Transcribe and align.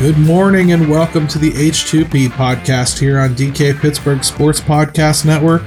Good 0.00 0.16
morning 0.16 0.72
and 0.72 0.88
welcome 0.88 1.28
to 1.28 1.38
the 1.38 1.50
H2P 1.50 2.28
podcast 2.28 2.98
here 2.98 3.18
on 3.20 3.34
DK 3.34 3.78
Pittsburgh 3.78 4.24
Sports 4.24 4.58
Podcast 4.58 5.26
Network. 5.26 5.60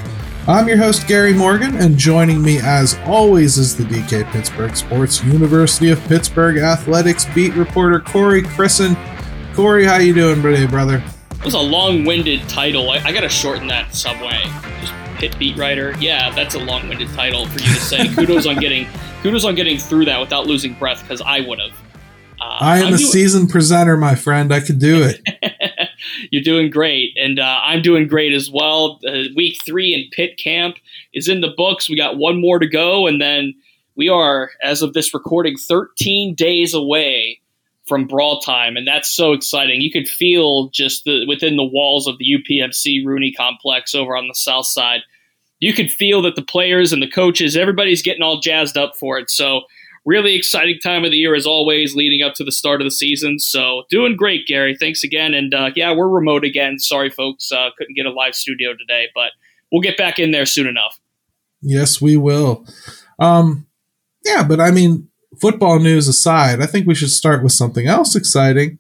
I'm 0.48 0.67
your 0.67 0.78
host 0.78 1.08
Gary 1.08 1.36
Morgan, 1.36 1.78
and 1.78 2.00
joining 2.00 2.42
me 2.42 2.59
as 2.59 2.98
always 3.06 3.59
is 3.59 3.78
the 3.78 3.84
DK 3.84 4.26
Pittsburgh 4.31 4.76
Sports 4.76 5.23
University 5.23 5.92
of 5.92 6.02
Pittsburgh 6.06 6.58
Athletics 6.58 7.26
beat 7.36 7.54
reporter 7.54 8.00
Corey 8.00 8.42
Crisan. 8.42 8.98
Corey, 9.54 9.86
how 9.86 9.98
you 9.98 10.16
doing 10.16 10.42
today, 10.42 10.66
brother? 10.66 11.04
It 11.34 11.45
was 11.45 11.54
a 11.54 11.59
long-winded 11.59 12.50
title. 12.50 12.89
I, 12.89 13.04
I 13.04 13.11
gotta 13.11 13.30
shorten 13.30 13.67
that 13.67 13.94
subway. 13.94 14.42
Just 14.81 14.94
Pitt 15.20 15.38
beat 15.38 15.58
writer. 15.58 15.94
Yeah, 16.00 16.31
that's 16.31 16.56
a 16.56 16.59
long-winded 16.59 17.09
title 17.09 17.45
for 17.45 17.61
you 17.61 17.67
to 17.67 17.80
say. 17.80 18.08
kudos 18.16 18.48
on 18.48 18.56
getting 18.56 18.88
kudos 19.22 19.45
on 19.45 19.54
getting 19.54 19.78
through 19.78 20.06
that 20.06 20.20
without 20.20 20.48
losing 20.48 20.73
breath 20.73 21.04
because 21.04 21.22
I 21.22 21.42
would 21.42 21.59
have. 21.59 21.83
Uh, 22.44 22.58
I 22.59 22.80
am 22.80 22.88
I'm 22.88 22.94
a 22.94 22.97
doing- 22.97 23.09
seasoned 23.09 23.49
presenter, 23.49 23.95
my 23.97 24.16
friend. 24.16 24.53
I 24.53 24.59
could 24.59 24.80
do 24.80 25.02
it. 25.03 25.22
You're 26.31 26.44
doing 26.44 26.69
great, 26.69 27.11
and 27.17 27.39
uh, 27.39 27.59
I'm 27.63 27.81
doing 27.81 28.08
great 28.08 28.33
as 28.33 28.49
well. 28.52 28.99
Uh, 29.08 29.23
week 29.36 29.61
three 29.66 29.94
in 29.94 30.09
Pitt 30.11 30.38
camp 30.38 30.75
is 31.14 31.27
in 31.30 31.41
the 31.41 31.53
books. 31.55 31.89
We 31.89 31.95
got 31.95 32.17
one 32.17 32.39
more 32.41 32.59
to 32.59 32.67
go, 32.67 33.08
and 33.08 33.21
then 33.21 33.53
we 33.95 34.09
are, 34.09 34.52
as 34.61 34.81
of 34.81 34.94
this 34.94 35.14
recording, 35.14 35.55
13 35.58 36.36
days 36.36 36.73
away 36.73 37.39
from 37.88 38.08
brawl 38.08 38.39
time, 38.41 38.75
and 38.77 38.88
that's 38.88 39.09
so 39.09 39.33
exciting. 39.33 39.81
You 39.81 39.91
could 39.91 40.08
feel 40.08 40.69
just 40.69 41.05
the, 41.05 41.25
within 41.27 41.55
the 41.55 41.64
walls 41.64 42.08
of 42.08 42.17
the 42.17 42.25
UPMC 42.25 43.05
Rooney 43.05 43.31
complex 43.31 43.94
over 43.95 44.16
on 44.17 44.27
the 44.27 44.36
south 44.36 44.66
side. 44.67 45.02
You 45.59 45.73
could 45.73 45.91
feel 45.91 46.21
that 46.23 46.36
the 46.36 46.41
players 46.41 46.91
and 46.91 47.02
the 47.02 47.09
coaches, 47.09 47.55
everybody's 47.55 48.02
getting 48.02 48.21
all 48.23 48.39
jazzed 48.39 48.77
up 48.77 48.95
for 48.98 49.17
it. 49.17 49.30
So 49.30 49.61
really 50.05 50.36
exciting 50.36 50.80
time 50.80 51.05
of 51.05 51.11
the 51.11 51.17
year 51.17 51.36
as 51.36 51.45
always, 51.45 51.95
leading 51.95 52.21
up 52.21 52.33
to 52.36 52.43
the 52.43 52.52
start 52.52 52.81
of 52.81 52.86
the 52.86 52.91
season. 52.91 53.39
So 53.39 53.83
doing 53.89 54.15
great, 54.15 54.47
Gary. 54.47 54.75
Thanks 54.77 55.03
again. 55.03 55.33
And 55.33 55.53
uh, 55.53 55.71
yeah, 55.75 55.93
we're 55.93 56.09
remote 56.09 56.43
again. 56.43 56.80
Sorry, 56.80 57.09
folks, 57.09 57.52
uh, 57.52 57.69
couldn't 57.77 57.95
get 57.95 58.05
a 58.05 58.11
live 58.11 58.36
studio 58.36 58.71
today, 58.77 59.08
but 59.15 59.31
we'll 59.71 59.81
get 59.81 59.97
back 59.97 60.19
in 60.19 60.31
there 60.31 60.45
soon 60.45 60.67
enough. 60.67 60.99
Yes, 61.61 62.02
we 62.02 62.17
will. 62.17 62.65
Um, 63.19 63.67
yeah, 64.25 64.43
but 64.43 64.59
I 64.59 64.71
mean, 64.71 65.09
football 65.39 65.80
news 65.80 66.08
aside, 66.08 66.61
I 66.61 66.65
think 66.65 66.87
we 66.87 66.95
should 66.95 67.09
start 67.11 67.43
with 67.43 67.53
something 67.53 67.87
else 67.87 68.15
exciting. 68.15 68.80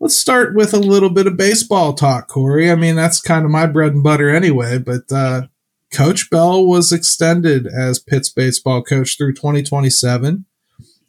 Let's 0.00 0.16
start 0.16 0.54
with 0.54 0.74
a 0.74 0.78
little 0.78 1.08
bit 1.08 1.26
of 1.26 1.36
baseball 1.36 1.94
talk, 1.94 2.28
Corey. 2.28 2.70
I 2.70 2.74
mean, 2.74 2.96
that's 2.96 3.20
kind 3.20 3.44
of 3.44 3.50
my 3.50 3.66
bread 3.66 3.92
and 3.92 4.02
butter 4.02 4.28
anyway, 4.28 4.78
but 4.78 5.10
uh, 5.10 5.46
Coach 5.92 6.30
Bell 6.30 6.66
was 6.66 6.92
extended 6.92 7.66
as 7.66 7.98
Pitt's 7.98 8.30
baseball 8.30 8.82
coach 8.82 9.16
through 9.16 9.34
2027. 9.34 10.44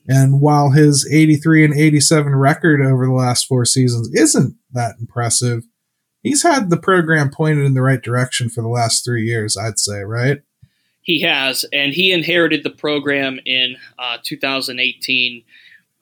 And 0.08 0.40
while 0.40 0.72
his 0.72 1.08
83 1.12 1.66
and 1.66 1.74
87 1.74 2.36
record 2.36 2.82
over 2.82 3.06
the 3.06 3.14
last 3.14 3.46
four 3.46 3.66
seasons 3.66 4.10
isn't 4.14 4.56
that 4.72 4.96
impressive, 5.00 5.64
he's 6.24 6.44
had 6.44 6.70
the 6.70 6.78
program 6.78 7.30
pointed 7.30 7.66
in 7.66 7.74
the 7.74 7.82
right 7.82 8.02
direction 8.02 8.50
for 8.50 8.62
the 8.62 8.70
last 8.70 9.04
three 9.04 9.24
years, 9.24 9.58
I'd 9.58 9.80
say, 9.80 10.02
right? 10.02 10.42
He 11.02 11.22
has, 11.22 11.66
and 11.74 11.94
he 11.94 12.12
inherited 12.12 12.64
the 12.64 12.70
program 12.70 13.40
in 13.46 13.78
uh, 13.98 14.18
2018. 14.24 15.44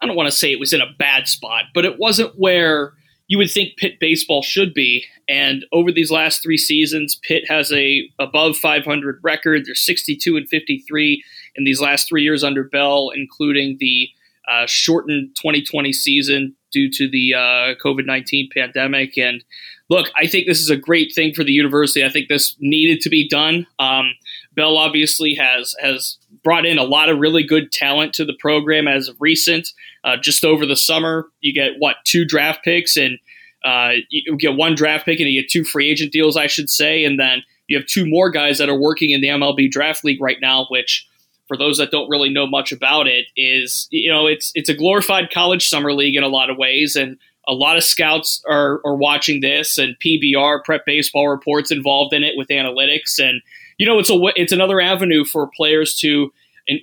I 0.01 0.05
don't 0.05 0.15
want 0.15 0.27
to 0.27 0.35
say 0.35 0.51
it 0.51 0.59
was 0.59 0.73
in 0.73 0.81
a 0.81 0.93
bad 0.97 1.27
spot, 1.27 1.65
but 1.73 1.85
it 1.85 1.97
wasn't 1.99 2.37
where 2.37 2.93
you 3.27 3.37
would 3.37 3.49
think 3.49 3.77
Pitt 3.77 3.99
baseball 3.99 4.41
should 4.41 4.73
be. 4.73 5.05
And 5.27 5.65
over 5.71 5.91
these 5.91 6.11
last 6.11 6.43
three 6.43 6.57
seasons, 6.57 7.19
Pitt 7.23 7.49
has 7.49 7.71
a 7.71 8.07
above 8.19 8.57
500 8.57 9.19
record. 9.23 9.65
They're 9.65 9.75
62 9.75 10.37
and 10.37 10.47
53 10.47 11.23
in 11.55 11.63
these 11.63 11.81
last 11.81 12.07
three 12.07 12.23
years 12.23 12.43
under 12.43 12.63
Bell, 12.63 13.11
including 13.15 13.77
the 13.79 14.09
uh, 14.47 14.65
shortened 14.67 15.35
2020 15.35 15.91
season 15.91 16.55
due 16.71 16.89
to 16.91 17.09
the 17.09 17.33
uh, 17.33 17.73
COVID 17.83 18.05
19 18.05 18.49
pandemic. 18.53 19.17
And 19.17 19.43
look, 19.89 20.11
I 20.15 20.27
think 20.27 20.45
this 20.45 20.59
is 20.59 20.69
a 20.69 20.77
great 20.77 21.13
thing 21.15 21.33
for 21.33 21.43
the 21.43 21.51
university. 21.51 22.05
I 22.05 22.09
think 22.09 22.27
this 22.27 22.55
needed 22.59 23.01
to 23.01 23.09
be 23.09 23.27
done. 23.27 23.65
Um, 23.79 24.13
Bell 24.55 24.77
obviously 24.77 25.35
has 25.35 25.75
has 25.81 26.17
brought 26.43 26.65
in 26.65 26.77
a 26.77 26.83
lot 26.83 27.09
of 27.09 27.19
really 27.19 27.43
good 27.43 27.71
talent 27.71 28.13
to 28.13 28.25
the 28.25 28.35
program 28.39 28.87
as 28.87 29.07
of 29.07 29.17
recent. 29.19 29.69
Uh, 30.03 30.17
just 30.17 30.43
over 30.43 30.65
the 30.65 30.75
summer, 30.75 31.27
you 31.41 31.53
get 31.53 31.73
what 31.79 31.97
two 32.05 32.25
draft 32.25 32.63
picks, 32.63 32.97
and 32.97 33.17
uh, 33.63 33.93
you 34.09 34.37
get 34.37 34.55
one 34.55 34.75
draft 34.75 35.05
pick, 35.05 35.19
and 35.19 35.29
you 35.29 35.41
get 35.41 35.49
two 35.49 35.63
free 35.63 35.89
agent 35.89 36.11
deals, 36.11 36.37
I 36.37 36.47
should 36.47 36.69
say, 36.69 37.03
and 37.03 37.19
then 37.19 37.43
you 37.67 37.77
have 37.77 37.87
two 37.87 38.05
more 38.05 38.29
guys 38.29 38.57
that 38.59 38.69
are 38.69 38.79
working 38.79 39.11
in 39.11 39.21
the 39.21 39.29
MLB 39.29 39.71
draft 39.71 40.03
league 40.03 40.21
right 40.21 40.37
now, 40.39 40.65
which 40.69 41.07
for 41.47 41.57
those 41.57 41.77
that 41.77 41.91
don't 41.91 42.09
really 42.09 42.29
know 42.29 42.47
much 42.47 42.71
about 42.71 43.07
it 43.07 43.25
is 43.37 43.87
you 43.91 44.11
know 44.11 44.25
it's 44.25 44.51
it's 44.55 44.69
a 44.69 44.73
glorified 44.73 45.31
college 45.31 45.67
summer 45.67 45.93
league 45.93 46.15
in 46.15 46.23
a 46.23 46.27
lot 46.27 46.49
of 46.49 46.57
ways. 46.57 46.95
And 46.95 47.17
a 47.47 47.53
lot 47.53 47.77
of 47.77 47.83
scouts 47.83 48.43
are, 48.47 48.81
are 48.85 48.95
watching 48.95 49.41
this 49.41 49.77
and 49.77 49.95
PBR 50.03 50.63
prep 50.63 50.85
baseball 50.85 51.29
reports 51.29 51.71
involved 51.71 52.13
in 52.13 52.23
it 52.23 52.33
with 52.35 52.47
analytics. 52.47 53.19
And 53.19 53.41
you 53.77 53.85
know 53.85 53.99
it's 53.99 54.09
a 54.09 54.19
it's 54.35 54.51
another 54.51 54.79
avenue 54.81 55.25
for 55.25 55.49
players 55.55 55.97
to 55.99 56.31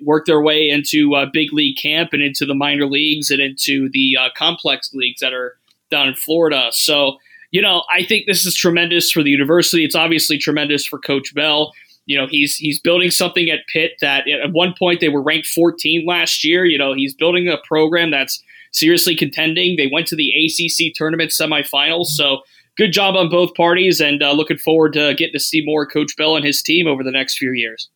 work 0.03 0.26
their 0.26 0.41
way 0.41 0.69
into 0.69 1.14
uh, 1.14 1.26
big 1.32 1.53
league 1.53 1.76
camp 1.76 2.10
and 2.12 2.22
into 2.22 2.47
the 2.47 2.54
minor 2.54 2.86
leagues 2.86 3.30
and 3.30 3.41
into 3.41 3.88
the 3.92 4.16
uh, 4.19 4.28
complex 4.36 4.92
leagues 4.94 5.20
that 5.20 5.32
are 5.32 5.56
down 5.91 6.08
in 6.08 6.14
Florida. 6.14 6.69
So, 6.72 7.19
you 7.50 7.60
know, 7.60 7.82
I 7.91 8.04
think 8.04 8.26
this 8.26 8.47
is 8.47 8.54
tremendous 8.54 9.10
for 9.10 9.22
the 9.22 9.30
university. 9.30 9.84
It's 9.84 9.97
obviously 9.97 10.38
tremendous 10.38 10.86
for 10.86 10.98
Coach 10.98 11.34
Bell. 11.34 11.72
You 12.06 12.19
know, 12.19 12.26
he's 12.26 12.56
he's 12.56 12.80
building 12.80 13.10
something 13.10 13.48
at 13.50 13.60
Pitt 13.72 13.92
that 14.00 14.28
at 14.28 14.53
one 14.53 14.74
point 14.76 15.00
they 15.00 15.09
were 15.09 15.22
ranked 15.22 15.47
14 15.47 16.04
last 16.06 16.44
year. 16.44 16.64
You 16.64 16.78
know, 16.78 16.94
he's 16.94 17.14
building 17.14 17.48
a 17.48 17.59
program 17.66 18.10
that's 18.10 18.42
seriously 18.72 19.14
contending. 19.14 19.76
They 19.76 19.88
went 19.92 20.09
to 20.09 20.16
the 20.16 20.32
ACC 20.32 20.94
tournament 20.94 21.30
semifinals. 21.30 22.06
So, 22.06 22.41
good 22.77 22.93
job 22.93 23.16
on 23.16 23.28
both 23.28 23.54
parties, 23.54 24.01
and 24.01 24.22
uh, 24.22 24.33
looking 24.33 24.59
forward 24.59 24.92
to 24.95 25.15
getting 25.15 25.34
to 25.34 25.41
see 25.41 25.63
more 25.65 25.86
Coach 25.86 26.16
Bell 26.16 26.36
and 26.36 26.45
his 26.45 26.63
team 26.63 26.86
over 26.86 27.03
the 27.03 27.10
next 27.10 27.39
few 27.39 27.53
years. 27.53 27.91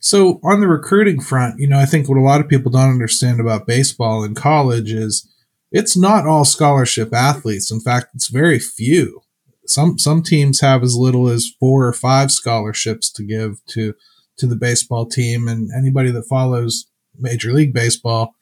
So, 0.00 0.40
on 0.42 0.60
the 0.60 0.68
recruiting 0.68 1.20
front, 1.20 1.60
you 1.60 1.68
know, 1.68 1.78
I 1.78 1.86
think 1.86 2.08
what 2.08 2.18
a 2.18 2.22
lot 2.22 2.40
of 2.40 2.48
people 2.48 2.72
don't 2.72 2.90
understand 2.90 3.40
about 3.40 3.66
baseball 3.66 4.24
in 4.24 4.34
college 4.34 4.90
is 4.92 5.28
it's 5.70 5.96
not 5.96 6.26
all 6.26 6.44
scholarship 6.44 7.14
athletes. 7.14 7.70
In 7.70 7.80
fact, 7.80 8.08
it's 8.14 8.28
very 8.28 8.58
few. 8.58 9.22
Some 9.66 9.98
some 9.98 10.22
teams 10.22 10.60
have 10.60 10.82
as 10.82 10.96
little 10.96 11.28
as 11.28 11.52
four 11.60 11.86
or 11.86 11.92
five 11.92 12.32
scholarships 12.32 13.10
to 13.12 13.22
give 13.22 13.64
to 13.68 13.94
to 14.38 14.46
the 14.46 14.56
baseball 14.56 15.06
team, 15.06 15.46
and 15.46 15.70
anybody 15.76 16.10
that 16.10 16.24
follows 16.24 16.86
Major 17.18 17.52
League 17.52 17.72
Baseball, 17.72 18.34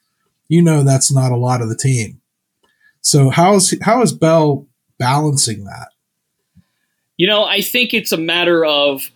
you 0.47 0.61
know 0.61 0.83
that's 0.83 1.11
not 1.11 1.31
a 1.31 1.37
lot 1.37 1.61
of 1.61 1.69
the 1.69 1.77
team. 1.77 2.21
So 3.01 3.29
how 3.29 3.55
is 3.55 3.77
how 3.83 4.01
is 4.01 4.13
Bell 4.13 4.67
balancing 5.01 5.63
that? 5.63 5.89
You 7.17 7.27
know, 7.27 7.43
I 7.43 7.61
think 7.61 7.93
it's 7.93 8.11
a 8.11 8.17
matter 8.17 8.63
of 8.63 9.09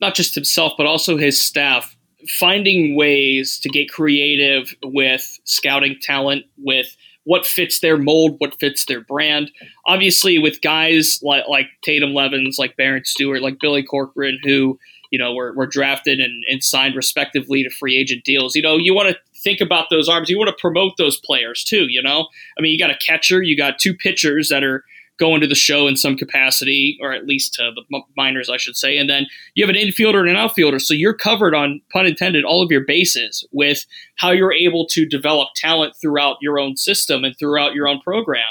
not 0.00 0.14
just 0.14 0.34
himself, 0.34 0.74
but 0.78 0.86
also 0.86 1.16
his 1.16 1.40
staff 1.40 1.96
finding 2.28 2.96
ways 2.96 3.58
to 3.60 3.68
get 3.68 3.90
creative 3.90 4.74
with 4.84 5.38
scouting 5.44 5.96
talent, 6.00 6.44
with 6.56 6.96
what 7.24 7.44
fits 7.44 7.80
their 7.80 7.96
mold, 7.96 8.36
what 8.38 8.58
fits 8.60 8.86
their 8.86 9.00
brand. 9.00 9.50
Obviously, 9.86 10.38
with 10.38 10.62
guys 10.62 11.18
like, 11.22 11.44
like 11.48 11.66
Tatem 11.84 12.14
Levins, 12.14 12.56
like 12.58 12.76
Baron 12.76 13.04
Stewart, 13.04 13.42
like 13.42 13.58
Billy 13.60 13.82
Corcoran, 13.82 14.38
who 14.44 14.78
you 15.10 15.18
know 15.18 15.34
were, 15.34 15.52
were 15.54 15.66
drafted 15.66 16.20
and, 16.20 16.44
and 16.48 16.62
signed 16.62 16.94
respectively 16.94 17.64
to 17.64 17.70
free 17.70 17.96
agent 17.96 18.24
deals. 18.24 18.54
You 18.54 18.62
know, 18.62 18.76
you 18.76 18.94
want 18.94 19.08
to 19.10 19.18
think 19.42 19.60
about 19.60 19.86
those 19.90 20.08
arms. 20.08 20.28
You 20.28 20.38
want 20.38 20.48
to 20.48 20.60
promote 20.60 20.96
those 20.98 21.18
players 21.18 21.64
too. 21.64 21.86
You 21.88 22.02
know, 22.02 22.28
I 22.58 22.62
mean, 22.62 22.72
you 22.72 22.78
got 22.78 22.90
a 22.90 22.98
catcher, 22.98 23.42
you 23.42 23.56
got 23.56 23.78
two 23.78 23.94
pitchers 23.94 24.48
that 24.48 24.62
are 24.62 24.84
going 25.18 25.40
to 25.40 25.46
the 25.46 25.54
show 25.54 25.86
in 25.86 25.96
some 25.96 26.16
capacity, 26.16 26.98
or 27.00 27.12
at 27.12 27.26
least 27.26 27.54
to 27.54 27.72
the 27.74 28.00
minors, 28.16 28.50
I 28.50 28.56
should 28.56 28.76
say. 28.76 28.98
And 28.98 29.08
then 29.08 29.26
you 29.54 29.66
have 29.66 29.74
an 29.74 29.80
infielder 29.80 30.20
and 30.20 30.28
an 30.28 30.36
outfielder. 30.36 30.78
So 30.78 30.94
you're 30.94 31.14
covered 31.14 31.54
on, 31.54 31.80
pun 31.92 32.06
intended, 32.06 32.44
all 32.44 32.62
of 32.62 32.70
your 32.70 32.84
bases 32.84 33.46
with 33.52 33.86
how 34.16 34.30
you're 34.30 34.52
able 34.52 34.86
to 34.88 35.06
develop 35.06 35.48
talent 35.56 35.94
throughout 36.00 36.36
your 36.40 36.58
own 36.58 36.76
system 36.76 37.24
and 37.24 37.36
throughout 37.38 37.74
your 37.74 37.88
own 37.88 38.00
program. 38.00 38.42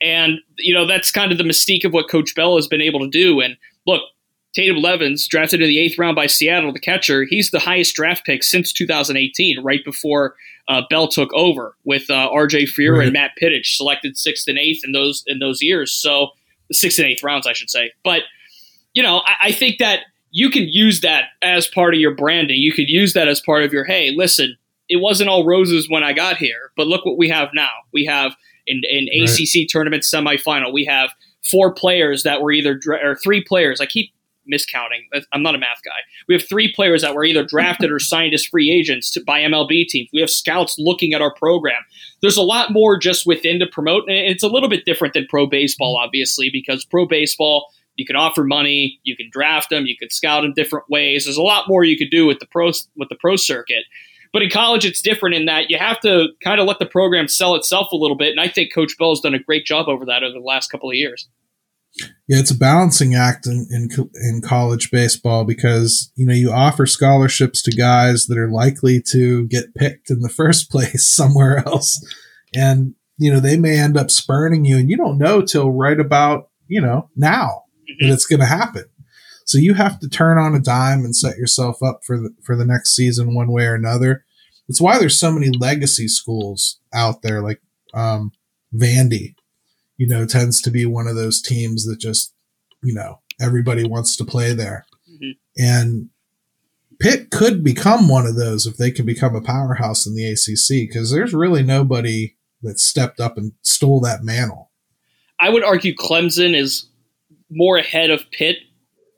And, 0.00 0.38
you 0.58 0.74
know, 0.74 0.86
that's 0.86 1.10
kind 1.10 1.32
of 1.32 1.38
the 1.38 1.44
mystique 1.44 1.84
of 1.84 1.92
what 1.92 2.10
Coach 2.10 2.34
Bell 2.34 2.56
has 2.56 2.68
been 2.68 2.82
able 2.82 3.00
to 3.00 3.08
do. 3.08 3.40
And 3.40 3.56
look, 3.86 4.02
Tatem 4.56 4.82
Levins, 4.82 5.26
drafted 5.26 5.60
in 5.60 5.68
the 5.68 5.78
eighth 5.78 5.98
round 5.98 6.16
by 6.16 6.26
Seattle, 6.26 6.72
the 6.72 6.80
catcher, 6.80 7.24
he's 7.28 7.50
the 7.50 7.58
highest 7.58 7.94
draft 7.94 8.24
pick 8.24 8.42
since 8.42 8.72
2018, 8.72 9.62
right 9.62 9.84
before 9.84 10.34
uh, 10.68 10.82
Bell 10.88 11.08
took 11.08 11.32
over 11.34 11.76
with 11.84 12.08
uh, 12.10 12.28
R.J. 12.32 12.66
Freer 12.66 12.94
right. 12.94 13.04
and 13.04 13.12
Matt 13.12 13.32
Pittich, 13.40 13.76
selected 13.76 14.16
sixth 14.16 14.48
and 14.48 14.58
eighth 14.58 14.82
in 14.84 14.92
those 14.92 15.22
in 15.26 15.38
those 15.38 15.62
years. 15.62 15.92
So 15.92 16.30
sixth 16.72 16.98
and 16.98 17.08
eighth 17.08 17.22
rounds, 17.22 17.46
I 17.46 17.52
should 17.52 17.70
say. 17.70 17.92
But 18.02 18.22
you 18.94 19.02
know, 19.02 19.22
I, 19.26 19.48
I 19.48 19.52
think 19.52 19.78
that 19.78 20.00
you 20.30 20.50
can 20.50 20.68
use 20.68 21.02
that 21.02 21.24
as 21.42 21.66
part 21.66 21.94
of 21.94 22.00
your 22.00 22.14
branding. 22.14 22.56
You 22.56 22.72
could 22.72 22.88
use 22.88 23.12
that 23.12 23.28
as 23.28 23.40
part 23.40 23.62
of 23.62 23.72
your 23.72 23.84
hey, 23.84 24.12
listen, 24.16 24.56
it 24.88 24.96
wasn't 24.96 25.28
all 25.28 25.44
roses 25.44 25.88
when 25.88 26.02
I 26.02 26.12
got 26.12 26.36
here, 26.36 26.72
but 26.76 26.86
look 26.86 27.04
what 27.04 27.18
we 27.18 27.28
have 27.28 27.50
now. 27.54 27.70
We 27.92 28.04
have 28.06 28.34
an, 28.68 28.82
an 28.90 29.08
right. 29.20 29.30
ACC 29.30 29.68
tournament 29.68 30.02
semifinal. 30.02 30.72
We 30.72 30.84
have 30.86 31.10
four 31.48 31.72
players 31.72 32.24
that 32.24 32.42
were 32.42 32.50
either 32.50 32.80
or 32.88 33.14
three 33.16 33.42
players. 33.42 33.80
I 33.80 33.86
keep 33.86 34.12
miscounting. 34.52 35.24
I'm 35.32 35.42
not 35.42 35.54
a 35.54 35.58
math 35.58 35.80
guy. 35.84 35.98
We 36.28 36.34
have 36.34 36.46
three 36.48 36.72
players 36.72 37.02
that 37.02 37.14
were 37.14 37.24
either 37.24 37.44
drafted 37.44 37.90
or 37.90 37.98
signed 38.00 38.34
as 38.34 38.44
free 38.44 38.70
agents 38.70 39.10
to, 39.12 39.24
by 39.24 39.40
MLB 39.40 39.86
teams. 39.86 40.08
We 40.12 40.20
have 40.20 40.30
scouts 40.30 40.76
looking 40.78 41.14
at 41.14 41.22
our 41.22 41.34
program. 41.34 41.82
There's 42.22 42.36
a 42.36 42.42
lot 42.42 42.72
more 42.72 42.98
just 42.98 43.26
within 43.26 43.58
to 43.60 43.66
promote. 43.66 44.04
And 44.08 44.16
it's 44.16 44.42
a 44.42 44.48
little 44.48 44.68
bit 44.68 44.84
different 44.84 45.14
than 45.14 45.26
pro 45.28 45.46
baseball, 45.46 45.96
mm-hmm. 45.96 46.04
obviously, 46.04 46.50
because 46.50 46.84
pro 46.84 47.06
baseball, 47.06 47.66
you 47.96 48.04
can 48.04 48.16
offer 48.16 48.44
money, 48.44 49.00
you 49.04 49.16
can 49.16 49.28
draft 49.32 49.70
them, 49.70 49.86
you 49.86 49.96
can 49.96 50.10
scout 50.10 50.42
them 50.42 50.52
different 50.54 50.84
ways. 50.90 51.24
There's 51.24 51.38
a 51.38 51.42
lot 51.42 51.68
more 51.68 51.84
you 51.84 51.96
could 51.96 52.10
do 52.10 52.26
with 52.26 52.38
the 52.38 52.46
pro 52.46 52.72
with 52.96 53.08
the 53.08 53.16
pro 53.18 53.36
circuit. 53.36 53.84
But 54.32 54.42
in 54.42 54.50
college, 54.50 54.84
it's 54.84 55.00
different 55.00 55.34
in 55.34 55.46
that 55.46 55.70
you 55.70 55.78
have 55.78 55.98
to 56.00 56.28
kind 56.44 56.60
of 56.60 56.66
let 56.66 56.78
the 56.78 56.84
program 56.84 57.26
sell 57.26 57.54
itself 57.54 57.90
a 57.92 57.96
little 57.96 58.16
bit. 58.16 58.30
And 58.30 58.40
I 58.40 58.48
think 58.48 58.74
Coach 58.74 58.92
Bell 58.98 59.10
has 59.10 59.20
done 59.20 59.34
a 59.34 59.38
great 59.38 59.64
job 59.64 59.88
over 59.88 60.04
that 60.04 60.22
over 60.22 60.34
the 60.34 60.44
last 60.44 60.70
couple 60.70 60.90
of 60.90 60.94
years. 60.94 61.26
Yeah, 62.28 62.38
it's 62.38 62.50
a 62.50 62.58
balancing 62.58 63.14
act 63.14 63.46
in, 63.46 63.68
in 63.70 63.88
in 64.14 64.42
college 64.42 64.90
baseball 64.90 65.44
because 65.44 66.10
you 66.16 66.26
know 66.26 66.34
you 66.34 66.50
offer 66.50 66.84
scholarships 66.84 67.62
to 67.62 67.70
guys 67.70 68.26
that 68.26 68.36
are 68.36 68.50
likely 68.50 69.00
to 69.12 69.46
get 69.46 69.74
picked 69.74 70.10
in 70.10 70.20
the 70.20 70.28
first 70.28 70.70
place 70.70 71.06
somewhere 71.06 71.62
else, 71.66 72.04
and 72.54 72.94
you 73.16 73.32
know 73.32 73.40
they 73.40 73.56
may 73.56 73.78
end 73.78 73.96
up 73.96 74.10
spurning 74.10 74.64
you, 74.64 74.76
and 74.76 74.90
you 74.90 74.96
don't 74.96 75.18
know 75.18 75.40
till 75.40 75.70
right 75.70 76.00
about 76.00 76.50
you 76.66 76.80
know 76.80 77.08
now 77.16 77.62
mm-hmm. 77.88 78.08
that 78.08 78.14
it's 78.14 78.26
going 78.26 78.40
to 78.40 78.46
happen. 78.46 78.84
So 79.44 79.58
you 79.58 79.74
have 79.74 80.00
to 80.00 80.08
turn 80.08 80.38
on 80.38 80.56
a 80.56 80.60
dime 80.60 81.04
and 81.04 81.14
set 81.14 81.38
yourself 81.38 81.80
up 81.80 82.00
for 82.04 82.18
the, 82.18 82.30
for 82.42 82.56
the 82.56 82.66
next 82.66 82.96
season 82.96 83.32
one 83.32 83.52
way 83.52 83.66
or 83.66 83.76
another. 83.76 84.24
That's 84.66 84.80
why 84.80 84.98
there's 84.98 85.20
so 85.20 85.30
many 85.30 85.50
legacy 85.56 86.08
schools 86.08 86.80
out 86.92 87.22
there 87.22 87.40
like 87.40 87.60
um, 87.94 88.32
Vandy 88.74 89.35
you 89.96 90.06
know, 90.06 90.26
tends 90.26 90.60
to 90.62 90.70
be 90.70 90.86
one 90.86 91.06
of 91.06 91.16
those 91.16 91.40
teams 91.40 91.86
that 91.86 91.98
just, 91.98 92.34
you 92.82 92.94
know, 92.94 93.20
everybody 93.40 93.86
wants 93.86 94.16
to 94.16 94.24
play 94.24 94.52
there. 94.52 94.86
Mm-hmm. 95.10 95.30
And 95.58 96.10
Pitt 96.98 97.30
could 97.30 97.64
become 97.64 98.08
one 98.08 98.26
of 98.26 98.36
those 98.36 98.66
if 98.66 98.76
they 98.76 98.90
can 98.90 99.06
become 99.06 99.34
a 99.34 99.40
powerhouse 99.40 100.06
in 100.06 100.14
the 100.14 100.26
ACC 100.26 100.88
because 100.88 101.10
there's 101.10 101.34
really 101.34 101.62
nobody 101.62 102.36
that 102.62 102.78
stepped 102.78 103.20
up 103.20 103.36
and 103.36 103.52
stole 103.62 104.00
that 104.00 104.22
mantle. 104.22 104.70
I 105.38 105.50
would 105.50 105.64
argue 105.64 105.94
Clemson 105.94 106.56
is 106.56 106.86
more 107.50 107.76
ahead 107.76 108.10
of 108.10 108.30
Pitt 108.30 108.56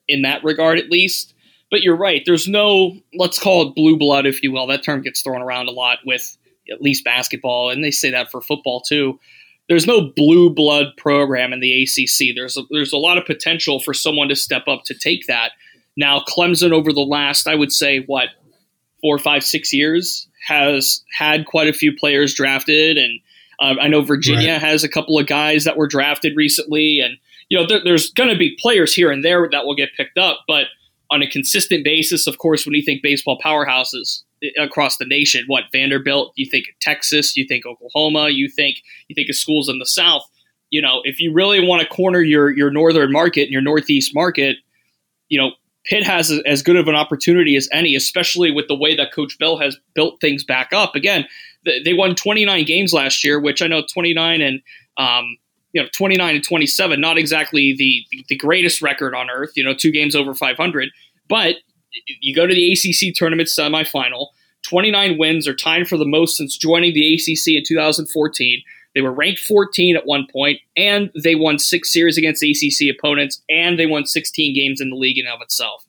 in 0.09 0.23
that 0.23 0.43
regard, 0.43 0.79
at 0.79 0.91
least. 0.91 1.35
But 1.71 1.83
you're 1.83 1.97
right. 1.97 2.23
There's 2.25 2.49
no, 2.49 2.97
let's 3.15 3.39
call 3.39 3.69
it 3.69 3.75
blue 3.75 3.99
blood, 3.99 4.27
if 4.27 4.43
you 4.43 4.53
will. 4.53 4.67
That 4.69 4.83
term 4.83 5.03
gets 5.03 5.21
thrown 5.21 5.43
around 5.43 5.69
a 5.69 5.73
lot 5.73 5.99
with 6.05 6.37
at 6.71 6.81
least 6.81 7.05
basketball, 7.05 7.71
and 7.71 7.85
they 7.85 7.91
say 7.91 8.11
that 8.11 8.31
for 8.31 8.41
football 8.41 8.81
too 8.81 9.19
there's 9.69 9.87
no 9.87 10.01
blue 10.01 10.51
blood 10.51 10.89
program 10.97 11.53
in 11.53 11.61
the 11.61 11.83
ACC. 11.83 12.35
There's 12.35 12.57
a, 12.57 12.63
there's 12.71 12.93
a 12.93 12.99
lot 12.99 13.19
of 13.19 13.27
potential 13.27 13.81
for 13.81 13.93
someone 13.93 14.29
to 14.29 14.37
step 14.37 14.67
up 14.67 14.85
to 14.85 14.95
take 14.95 15.27
that. 15.27 15.53
Now, 15.97 16.21
Clemson 16.21 16.73
over 16.73 16.93
the 16.93 17.01
last, 17.01 17.47
I 17.47 17.55
would 17.55 17.73
say, 17.73 18.01
what 18.01 18.29
four, 19.01 19.19
five, 19.19 19.45
six 19.45 19.73
years 19.73 20.29
has 20.47 21.03
had 21.17 21.47
quite 21.47 21.69
a 21.69 21.73
few 21.73 21.95
players 21.95 22.35
drafted, 22.35 22.97
and 22.97 23.21
uh, 23.61 23.75
I 23.81 23.89
know 23.89 24.03
Virginia 24.03 24.53
right. 24.53 24.61
has 24.61 24.85
a 24.85 24.89
couple 24.89 25.19
of 25.19 25.27
guys 25.27 25.65
that 25.65 25.77
were 25.77 25.89
drafted 25.89 26.37
recently, 26.37 27.01
and 27.01 27.19
you 27.49 27.59
know 27.59 27.67
there, 27.67 27.81
there's 27.83 28.11
going 28.11 28.31
to 28.31 28.39
be 28.39 28.57
players 28.59 28.95
here 28.95 29.11
and 29.11 29.25
there 29.25 29.49
that 29.51 29.67
will 29.67 29.75
get 29.75 29.91
picked 29.97 30.19
up, 30.19 30.45
but 30.47 30.67
on 31.11 31.23
a 31.23 31.27
consistent 31.27 31.85
basis, 31.85 32.27
of 32.27 32.39
course, 32.39 32.67
when 32.67 32.75
you 32.75 32.83
think 32.83 33.03
baseball 33.03 33.39
powerhouses, 33.45 34.23
across 34.59 34.97
the 34.97 35.05
nation. 35.05 35.45
What 35.47 35.65
Vanderbilt? 35.73 36.33
You 36.37 36.47
think 36.51 36.67
Texas? 36.81 37.37
You 37.37 37.47
think 37.47 37.67
Oklahoma? 37.67 38.29
You 38.31 38.49
think 38.49 38.79
you 39.09 39.15
think 39.15 39.29
of 39.29 39.37
schools 39.37 39.69
in 39.69 39.79
the 39.79 39.87
South? 39.87 40.23
You 40.71 40.83
know, 40.83 41.01
if 41.05 41.21
you 41.21 41.33
really 41.33 41.67
want 41.67 41.83
to 41.83 41.89
corner 41.89 42.21
your 42.21 42.51
your 42.51 42.71
northern 42.71 43.13
market 43.13 43.43
and 43.43 43.53
your 43.53 43.63
northeast 43.63 44.15
market, 44.15 44.57
you 45.29 45.41
know, 45.41 45.53
Pitt 45.85 46.05
has 46.05 46.31
a, 46.31 46.47
as 46.47 46.63
good 46.63 46.77
of 46.77 46.89
an 46.89 46.95
opportunity 46.95 47.57
as 47.57 47.69
any, 47.73 47.95
especially 47.95 48.51
with 48.51 48.69
the 48.69 48.77
way 48.77 48.95
that 48.95 49.13
Coach 49.13 49.39
Bell 49.39 49.59
has 49.59 49.79
built 49.95 50.21
things 50.21 50.45
back 50.45 50.73
up. 50.73 50.95
Again, 50.95 51.27
they 51.65 51.95
won 51.95 52.15
29 52.15 52.65
games 52.65 52.93
last 52.93 53.25
year, 53.25 53.41
which 53.41 53.63
I 53.63 53.67
know 53.67 53.83
29 53.93 54.41
and 54.41 54.61
um, 54.99 55.37
you 55.73 55.83
know 55.83 55.89
29 55.95 56.37
and 56.37 56.45
27, 56.45 57.01
not 57.01 57.19
exactly 57.19 57.75
the 57.77 58.05
the 58.29 58.37
greatest 58.37 58.83
record 58.83 59.15
on 59.15 59.31
earth. 59.31 59.53
You 59.57 59.65
know, 59.65 59.75
two 59.75 59.93
games 59.93 60.15
over 60.15 60.35
500, 60.35 60.91
but 61.29 61.57
you 62.21 62.35
go 62.35 62.47
to 62.47 62.55
the 62.55 62.73
ACC 62.73 63.15
tournament 63.15 63.49
semifinal. 63.49 64.29
29 64.69 65.19
wins 65.19 65.47
are 65.47 65.55
tied 65.55 65.89
for 65.89 65.97
the 65.97 66.05
most 66.05 66.37
since 66.37 66.57
joining 66.57 66.93
the 66.93 67.15
ACC 67.15 67.57
in 67.57 67.63
2014. 67.67 68.63
They 68.95 69.03
were 69.03 69.13
ranked 69.13 69.41
14 69.41 69.97
at 69.97 70.07
one 70.07 70.27
point, 70.33 70.61
and 70.77 71.11
they 71.23 71.35
won 71.35 71.59
six 71.59 71.93
series 71.93 72.19
against 72.19 72.43
ACC 72.43 72.95
opponents, 72.95 73.43
and 73.49 73.79
they 73.79 73.87
won 73.87 74.07
16 74.07 74.55
games 74.55 74.81
in 74.81 74.91
the 74.91 74.97
league 74.97 75.19
in 75.19 75.27
of 75.27 75.41
itself. 75.41 75.87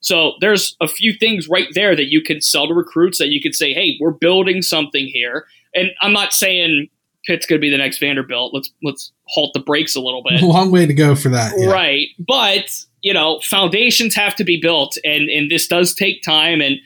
So 0.00 0.32
there's 0.40 0.76
a 0.80 0.88
few 0.88 1.12
things 1.12 1.48
right 1.48 1.68
there 1.74 1.94
that 1.96 2.10
you 2.10 2.22
can 2.22 2.40
sell 2.40 2.68
to 2.68 2.74
recruits 2.74 3.18
that 3.18 3.28
you 3.28 3.40
could 3.40 3.54
say, 3.54 3.72
hey, 3.72 3.96
we're 4.00 4.12
building 4.12 4.62
something 4.62 5.06
here. 5.06 5.46
And 5.74 5.90
I'm 6.00 6.12
not 6.12 6.32
saying 6.32 6.88
Pitt's 7.26 7.46
going 7.46 7.60
to 7.60 7.60
be 7.60 7.70
the 7.70 7.78
next 7.78 7.98
Vanderbilt. 7.98 8.54
Let's 8.54 8.70
let's 8.82 9.12
halt 9.28 9.52
the 9.54 9.60
brakes 9.60 9.96
a 9.96 10.00
little 10.00 10.22
bit. 10.22 10.40
Long 10.42 10.70
way 10.70 10.86
to 10.86 10.94
go 10.94 11.14
for 11.14 11.28
that, 11.30 11.52
yeah. 11.56 11.70
right? 11.70 12.06
But 12.18 12.70
you 13.02 13.12
know, 13.12 13.40
foundations 13.42 14.14
have 14.14 14.34
to 14.36 14.44
be 14.44 14.60
built, 14.60 14.96
and 15.04 15.28
and 15.28 15.50
this 15.50 15.66
does 15.66 15.94
take 15.94 16.22
time. 16.22 16.60
And 16.60 16.76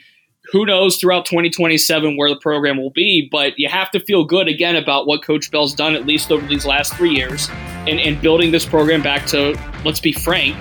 who 0.51 0.67
knows 0.67 0.99
throughout 0.99 1.25
2027 1.25 2.17
where 2.17 2.29
the 2.29 2.37
program 2.37 2.77
will 2.77 2.91
be? 2.91 3.29
But 3.31 3.59
you 3.59 3.69
have 3.69 3.91
to 3.93 4.01
feel 4.01 4.25
good 4.25 4.49
again 4.49 4.77
about 4.77 5.07
what 5.07 5.23
Coach 5.23 5.51
Bell's 5.51 5.75
done 5.75 5.95
at 5.95 6.07
least 6.07 6.31
over 6.31 6.47
these 6.47 6.67
last 6.67 6.95
three 6.95 7.15
years, 7.15 7.49
and 7.89 8.01
and 8.01 8.21
building 8.21 8.51
this 8.51 8.67
program 8.67 9.03
back 9.03 9.27
to 9.29 9.59
let's 9.85 10.01
be 10.01 10.13
frank, 10.13 10.57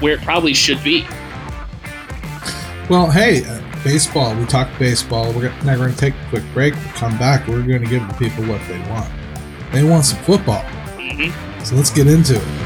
where 0.00 0.14
it 0.14 0.20
probably 0.22 0.54
should 0.54 0.82
be. 0.82 1.06
Well, 2.88 3.10
hey, 3.10 3.44
uh, 3.44 3.60
baseball. 3.82 4.34
We 4.36 4.46
talked 4.46 4.78
baseball. 4.78 5.32
We're 5.32 5.48
gonna, 5.48 5.64
now 5.64 5.76
going 5.76 5.92
to 5.92 5.98
take 5.98 6.14
a 6.14 6.28
quick 6.28 6.44
break. 6.52 6.74
We'll 6.74 6.94
come 6.94 7.18
back. 7.18 7.46
We're 7.46 7.62
going 7.62 7.82
to 7.82 7.88
give 7.88 8.06
the 8.06 8.14
people 8.14 8.44
what 8.44 8.60
they 8.68 8.78
want. 8.90 9.10
They 9.72 9.82
want 9.82 10.04
some 10.04 10.18
football. 10.20 10.62
Mm-hmm. 10.96 11.64
So 11.64 11.74
let's 11.76 11.90
get 11.90 12.06
into 12.06 12.36
it. 12.36 12.65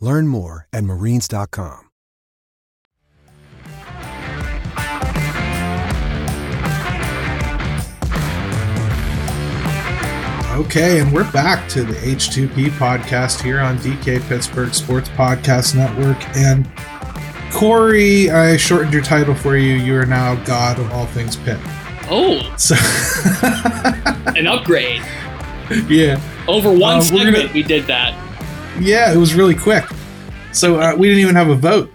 Learn 0.00 0.28
more 0.28 0.66
at 0.72 0.84
marines.com. 0.84 1.90
Okay, 10.54 10.98
and 10.98 11.12
we're 11.12 11.30
back 11.30 11.68
to 11.68 11.84
the 11.84 11.94
H2P 11.94 12.70
podcast 12.70 13.40
here 13.40 13.60
on 13.60 13.76
DK 13.78 14.20
Pittsburgh 14.28 14.74
Sports 14.74 15.08
Podcast 15.10 15.76
Network. 15.76 16.16
And 16.36 16.68
Corey, 17.52 18.28
I 18.30 18.56
shortened 18.56 18.92
your 18.92 19.02
title 19.04 19.36
for 19.36 19.56
you. 19.56 19.74
You 19.76 19.96
are 20.00 20.06
now 20.06 20.34
God 20.44 20.80
of 20.80 20.90
all 20.90 21.06
things 21.06 21.36
Pitt. 21.36 21.58
Oh, 22.10 22.40
So, 22.56 22.74
an 24.36 24.48
upgrade. 24.48 25.02
yeah. 25.86 26.20
Over 26.48 26.70
one 26.72 26.94
uh, 26.94 26.96
we're 26.96 27.02
segment, 27.02 27.36
gonna- 27.36 27.52
we 27.52 27.62
did 27.62 27.86
that. 27.86 28.14
Yeah, 28.80 29.12
it 29.12 29.16
was 29.16 29.34
really 29.34 29.56
quick. 29.56 29.84
So 30.52 30.80
uh, 30.80 30.94
we 30.96 31.08
didn't 31.08 31.22
even 31.22 31.34
have 31.34 31.48
a 31.48 31.56
vote. 31.56 31.90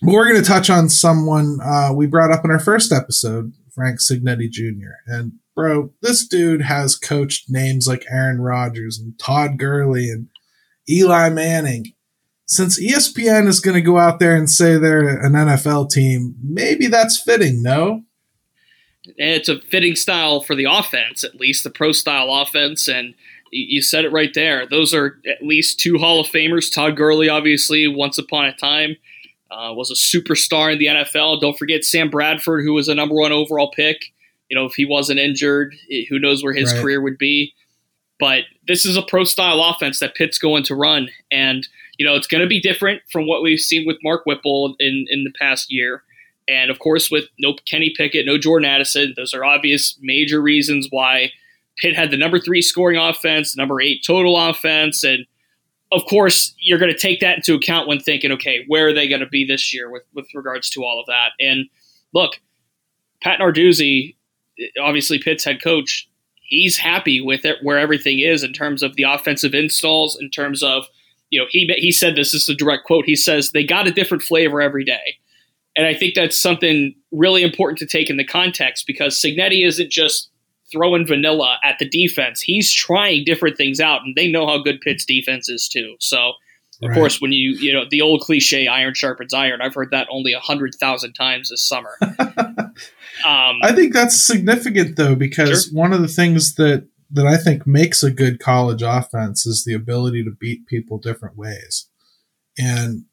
But 0.00 0.12
we're 0.12 0.30
going 0.30 0.42
to 0.42 0.48
touch 0.48 0.70
on 0.70 0.88
someone 0.88 1.58
uh, 1.62 1.92
we 1.92 2.06
brought 2.06 2.30
up 2.30 2.44
in 2.44 2.50
our 2.50 2.60
first 2.60 2.92
episode, 2.92 3.52
Frank 3.74 3.98
Cignetti 4.00 4.48
Jr. 4.48 4.94
And 5.06 5.32
bro, 5.56 5.92
this 6.00 6.26
dude 6.26 6.62
has 6.62 6.94
coached 6.94 7.46
names 7.50 7.88
like 7.88 8.06
Aaron 8.10 8.40
Rodgers 8.40 8.98
and 8.98 9.18
Todd 9.18 9.58
Gurley 9.58 10.08
and 10.10 10.28
Eli 10.88 11.28
Manning. 11.30 11.92
Since 12.46 12.80
ESPN 12.80 13.46
is 13.48 13.60
going 13.60 13.74
to 13.74 13.82
go 13.82 13.98
out 13.98 14.20
there 14.20 14.36
and 14.36 14.48
say 14.48 14.78
they're 14.78 15.18
an 15.18 15.32
NFL 15.32 15.90
team, 15.90 16.36
maybe 16.42 16.86
that's 16.86 17.20
fitting, 17.20 17.62
no? 17.62 18.04
It's 19.16 19.48
a 19.48 19.60
fitting 19.60 19.96
style 19.96 20.40
for 20.40 20.54
the 20.54 20.64
offense, 20.64 21.24
at 21.24 21.34
least 21.34 21.64
the 21.64 21.70
pro 21.70 21.92
style 21.92 22.30
offense. 22.30 22.88
And 22.88 23.14
you 23.50 23.82
said 23.82 24.04
it 24.04 24.12
right 24.12 24.32
there. 24.34 24.66
Those 24.66 24.94
are 24.94 25.18
at 25.28 25.42
least 25.42 25.80
two 25.80 25.98
Hall 25.98 26.20
of 26.20 26.26
Famers. 26.28 26.72
Todd 26.72 26.96
Gurley, 26.96 27.28
obviously, 27.28 27.86
once 27.88 28.18
upon 28.18 28.46
a 28.46 28.52
time, 28.54 28.96
uh, 29.50 29.72
was 29.74 29.90
a 29.90 29.94
superstar 29.94 30.72
in 30.72 30.78
the 30.78 30.86
NFL. 30.86 31.40
Don't 31.40 31.58
forget 31.58 31.84
Sam 31.84 32.10
Bradford, 32.10 32.64
who 32.64 32.74
was 32.74 32.88
a 32.88 32.94
number 32.94 33.14
one 33.14 33.32
overall 33.32 33.70
pick. 33.70 34.06
You 34.48 34.56
know, 34.56 34.64
if 34.66 34.74
he 34.74 34.84
wasn't 34.84 35.20
injured, 35.20 35.74
who 36.08 36.18
knows 36.18 36.42
where 36.42 36.54
his 36.54 36.72
Right. 36.72 36.80
career 36.82 37.00
would 37.02 37.18
be. 37.18 37.54
But 38.18 38.44
this 38.66 38.84
is 38.84 38.96
a 38.96 39.02
pro 39.02 39.24
style 39.24 39.62
offense 39.62 40.00
that 40.00 40.14
Pitt's 40.14 40.38
going 40.38 40.64
to 40.64 40.74
run. 40.74 41.08
And, 41.30 41.66
you 41.98 42.04
know, 42.06 42.14
it's 42.16 42.26
going 42.26 42.40
to 42.42 42.48
be 42.48 42.60
different 42.60 43.02
from 43.10 43.26
what 43.26 43.42
we've 43.42 43.60
seen 43.60 43.86
with 43.86 43.98
Mark 44.02 44.26
Whipple 44.26 44.74
in, 44.80 45.06
in 45.08 45.24
the 45.24 45.32
past 45.38 45.70
year. 45.70 46.02
And 46.48 46.70
of 46.70 46.78
course, 46.78 47.10
with 47.10 47.26
no 47.38 47.54
Kenny 47.70 47.92
Pickett, 47.96 48.26
no 48.26 48.38
Jordan 48.38 48.68
Addison, 48.68 49.12
those 49.16 49.34
are 49.34 49.44
obvious 49.44 49.96
major 50.00 50.40
reasons 50.40 50.88
why 50.90 51.30
Pitt 51.78 51.96
had 51.96 52.10
the 52.10 52.16
number 52.16 52.38
three 52.38 52.62
scoring 52.62 52.98
offense, 52.98 53.56
number 53.56 53.80
eight 53.80 54.04
total 54.06 54.36
offense. 54.36 55.04
And 55.04 55.26
of 55.92 56.04
course, 56.06 56.54
you're 56.58 56.78
going 56.78 56.92
to 56.92 56.98
take 56.98 57.20
that 57.20 57.36
into 57.36 57.54
account 57.54 57.88
when 57.88 58.00
thinking, 58.00 58.32
okay, 58.32 58.64
where 58.66 58.88
are 58.88 58.92
they 58.92 59.08
going 59.08 59.20
to 59.20 59.26
be 59.26 59.46
this 59.46 59.72
year 59.72 59.90
with, 59.90 60.02
with 60.14 60.26
regards 60.34 60.68
to 60.70 60.84
all 60.84 61.00
of 61.00 61.06
that? 61.06 61.30
And 61.40 61.66
look, 62.12 62.40
Pat 63.22 63.40
Narduzzi, 63.40 64.16
obviously 64.80 65.18
Pitt's 65.18 65.44
head 65.44 65.62
coach, 65.62 66.08
he's 66.42 66.76
happy 66.76 67.20
with 67.20 67.44
it 67.44 67.58
where 67.62 67.78
everything 67.78 68.20
is 68.20 68.42
in 68.42 68.52
terms 68.52 68.82
of 68.82 68.96
the 68.96 69.04
offensive 69.04 69.54
installs, 69.54 70.18
in 70.20 70.30
terms 70.30 70.62
of, 70.62 70.86
you 71.30 71.40
know, 71.40 71.46
he, 71.48 71.66
he 71.76 71.92
said 71.92 72.16
this, 72.16 72.32
this 72.32 72.42
is 72.42 72.48
a 72.48 72.54
direct 72.54 72.84
quote. 72.84 73.04
He 73.04 73.16
says, 73.16 73.52
they 73.52 73.64
got 73.64 73.86
a 73.86 73.92
different 73.92 74.22
flavor 74.22 74.60
every 74.60 74.84
day. 74.84 75.18
And 75.76 75.86
I 75.86 75.94
think 75.94 76.14
that's 76.14 76.40
something 76.40 76.94
really 77.12 77.42
important 77.42 77.78
to 77.78 77.86
take 77.86 78.10
in 78.10 78.16
the 78.16 78.24
context 78.24 78.86
because 78.86 79.20
Cignetti 79.20 79.66
isn't 79.66 79.90
just 79.90 80.30
throwing 80.72 81.06
vanilla 81.06 81.58
at 81.64 81.78
the 81.78 81.88
defense. 81.88 82.40
He's 82.40 82.72
trying 82.72 83.24
different 83.24 83.56
things 83.56 83.80
out, 83.80 84.02
and 84.02 84.14
they 84.16 84.28
know 84.30 84.46
how 84.46 84.58
good 84.58 84.80
Pitt's 84.80 85.04
defense 85.04 85.48
is 85.48 85.68
too. 85.68 85.96
So, 86.00 86.18
of 86.82 86.90
Right. 86.90 86.94
course, 86.94 87.20
when 87.20 87.32
you 87.32 87.52
you 87.52 87.72
know 87.72 87.84
the 87.90 88.00
old 88.02 88.20
cliche 88.20 88.66
"iron 88.68 88.94
sharpens 88.94 89.34
iron," 89.34 89.60
I've 89.60 89.74
heard 89.74 89.90
that 89.92 90.06
only 90.10 90.32
a 90.32 90.40
hundred 90.40 90.74
thousand 90.78 91.14
times 91.14 91.50
this 91.50 91.62
summer. 91.62 91.96
um, 93.24 93.58
I 93.62 93.72
think 93.74 93.92
that's 93.92 94.20
significant 94.22 94.96
though, 94.96 95.14
because 95.14 95.64
Sure. 95.64 95.72
one 95.78 95.92
of 95.92 96.00
the 96.02 96.08
things 96.08 96.54
that 96.54 96.86
that 97.10 97.26
I 97.26 97.36
think 97.38 97.66
makes 97.66 98.02
a 98.02 98.10
good 98.10 98.38
college 98.38 98.82
offense 98.82 99.46
is 99.46 99.64
the 99.64 99.72
ability 99.74 100.22
to 100.24 100.30
beat 100.30 100.66
people 100.66 100.98
different 100.98 101.36
ways. 101.36 101.86
And 102.58 103.04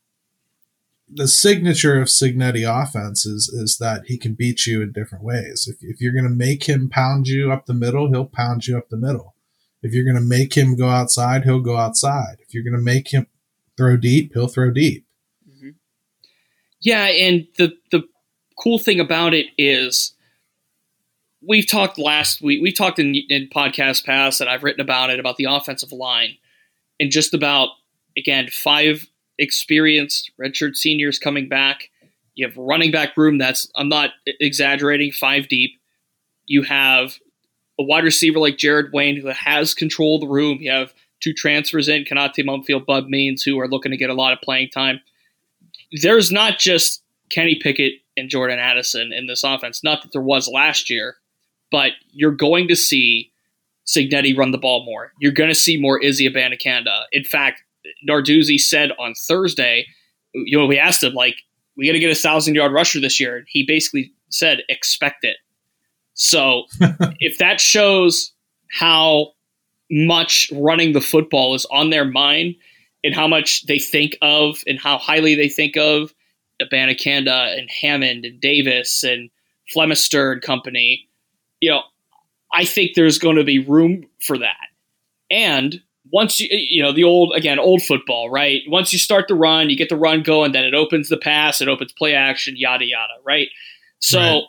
the 1.08 1.28
signature 1.28 2.00
of 2.02 2.08
Cignetti 2.08 2.66
offense 2.66 3.26
is, 3.26 3.50
is 3.50 3.78
that 3.78 4.06
he 4.08 4.18
can 4.18 4.34
beat 4.34 4.66
you 4.66 4.82
in 4.82 4.92
different 4.92 5.24
ways. 5.24 5.68
If, 5.68 5.78
if 5.82 6.02
you're 6.02 6.14
going 6.14 6.24
to 6.24 6.30
make 6.30 6.64
him 6.64 6.90
pound 6.90 7.28
you 7.28 7.52
up 7.52 7.66
the 7.66 7.74
middle, 7.74 8.10
he'll 8.10 8.26
pound 8.26 8.68
you 8.68 8.78
up 8.78 8.90
the 8.90 8.98
middle. 8.98 9.36
If 9.84 9.94
you're 9.94 10.04
going 10.04 10.16
to 10.16 10.22
make 10.22 10.56
him 10.56 10.76
go 10.76 10.90
outside, 10.90 11.44
he'll 11.44 11.60
go 11.60 11.78
outside. 11.78 12.38
If 12.40 12.54
you're 12.54 12.64
going 12.64 12.74
to 12.76 12.82
make 12.82 13.12
him 13.12 13.28
throw 13.78 13.98
deep, 13.98 14.32
he'll 14.34 14.48
throw 14.48 14.72
deep. 14.72 15.06
Mm-hmm. 15.48 15.70
Yeah, 16.82 17.06
and 17.06 17.48
the 17.58 17.74
the 17.92 18.04
cool 18.58 18.80
thing 18.80 19.00
about 19.00 19.34
it 19.34 19.48
is 19.58 20.16
we've 21.48 21.70
talked 21.70 22.00
last 22.00 22.42
week 22.42 22.62
we 22.62 22.72
talked 22.72 23.00
in 23.00 23.16
in 23.30 23.50
podcast 23.50 24.06
past 24.06 24.42
and 24.42 24.50
I've 24.50 24.64
written 24.64 24.82
about 24.82 25.10
it 25.10 25.20
about 25.20 25.36
the 25.38 25.46
offensive 25.46 25.92
line 25.92 26.38
and 27.00 27.12
just 27.12 27.34
about 27.34 27.70
again 28.18 28.48
five 28.50 29.06
experienced 29.38 30.32
redshirt 30.40 30.76
seniors 30.76 31.20
coming 31.20 31.48
back. 31.48 31.90
You 32.36 32.48
have 32.48 32.58
running 32.58 32.92
back 32.92 33.16
room 33.18 33.38
that's 33.38 33.70
I'm 33.76 33.90
not 33.90 34.12
exaggerating, 34.26 35.12
five 35.12 35.48
deep. 35.48 35.80
You 36.48 36.64
have 36.64 37.16
a 37.80 37.84
wide 37.84 38.04
receiver 38.04 38.40
like 38.40 38.58
Jared 38.58 38.94
Wayne 38.94 39.20
who 39.20 39.28
has 39.28 39.74
control 39.74 40.16
of 40.16 40.22
the 40.22 40.28
room. 40.28 40.60
You 40.62 40.72
have 40.72 40.94
two 41.22 41.34
transfers 41.34 41.88
in, 41.88 42.04
Konata 42.04 42.46
Mumpfield, 42.46 42.86
Bub 42.86 43.08
Means, 43.08 43.44
who 43.44 43.60
are 43.60 43.68
looking 43.68 43.92
to 43.92 43.98
get 43.98 44.10
a 44.10 44.14
lot 44.14 44.34
of 44.34 44.42
playing 44.42 44.70
time 44.70 45.00
there's 45.92 46.32
not 46.32 46.60
just 46.60 47.04
Kenny 47.30 47.56
Pickett 47.56 47.94
and 48.18 48.30
Jordan 48.30 48.60
Addison 48.60 49.12
in 49.14 49.28
this 49.28 49.44
offense. 49.44 49.84
Not 49.84 50.02
that 50.02 50.12
there 50.12 50.22
was 50.22 50.48
last 50.48 50.90
year, 50.90 51.18
but 51.72 51.92
you're 52.12 52.32
going 52.32 52.68
to 52.68 52.76
see 52.76 53.32
Cignetti 53.88 54.38
run 54.38 54.52
the 54.52 54.58
ball 54.58 54.86
more. 54.86 55.12
You're 55.20 55.32
going 55.32 55.50
to 55.50 55.56
see 55.56 55.78
more 55.78 56.02
Izzy 56.02 56.30
Abanikanda. 56.30 57.04
In 57.12 57.24
fact, 57.24 57.64
Narduzzi 58.08 58.60
said 58.60 58.92
on 59.00 59.14
Thursday, 59.14 59.86
you 60.34 60.58
know, 60.58 60.66
we 60.66 60.78
asked 60.78 61.04
him 61.04 61.14
like, 61.14 61.36
"We 61.78 61.88
got 61.88 61.94
to 61.94 62.00
get 62.00 62.12
a 62.12 62.16
thousand 62.16 62.56
yard 62.56 62.74
rusher 62.74 63.00
this 63.00 63.20
year." 63.20 63.38
And 63.38 63.46
he 63.50 63.64
basically 63.66 64.12
said, 64.30 64.64
"Expect 64.70 65.24
it." 65.24 65.38
So 66.14 66.66
if 67.20 67.38
that 67.38 67.60
shows 67.60 68.34
how 68.72 69.34
much 69.90 70.52
running 70.54 70.94
the 70.94 71.02
football 71.02 71.56
is 71.56 71.66
on 71.66 71.90
their 71.90 72.06
mind 72.06 72.56
and 73.04 73.14
how 73.14 73.28
much 73.28 73.66
they 73.68 73.80
think 73.80 74.18
of 74.22 74.64
and 74.66 74.80
how 74.80 74.98
highly 74.98 75.36
they 75.36 75.50
think 75.50 75.78
of 75.78 76.14
Abanikanda 76.62 77.58
and 77.58 77.70
Hammond 77.70 78.26
and 78.26 78.40
Davis 78.42 79.04
and 79.04 79.30
Flemister 79.74 80.34
and 80.34 80.42
company, 80.42 81.08
you 81.60 81.70
know, 81.70 81.82
I 82.52 82.66
think 82.66 82.96
there's 82.96 83.20
going 83.20 83.36
to 83.36 83.44
be 83.44 83.60
room 83.60 84.06
for 84.20 84.38
that. 84.38 84.68
And 85.30 85.82
once 86.16 86.40
you, 86.40 86.48
you 86.50 86.82
know, 86.82 86.94
the 86.94 87.04
old, 87.04 87.34
again, 87.36 87.60
old 87.60 87.82
football, 87.84 88.30
right? 88.30 88.62
Once 88.70 88.94
you 88.94 88.98
start 88.98 89.28
the 89.28 89.36
run, 89.36 89.70
you 89.70 89.76
get 89.76 89.90
the 89.90 89.98
run 89.98 90.24
going, 90.24 90.54
then 90.54 90.64
it 90.64 90.74
opens 90.74 91.10
the 91.10 91.18
pass, 91.18 91.60
it 91.60 91.68
opens 91.68 91.92
play 91.92 92.16
action, 92.16 92.56
yada, 92.56 92.86
yada, 92.86 93.16
right? 93.26 93.50
So, 94.00 94.20
Right. 94.20 94.44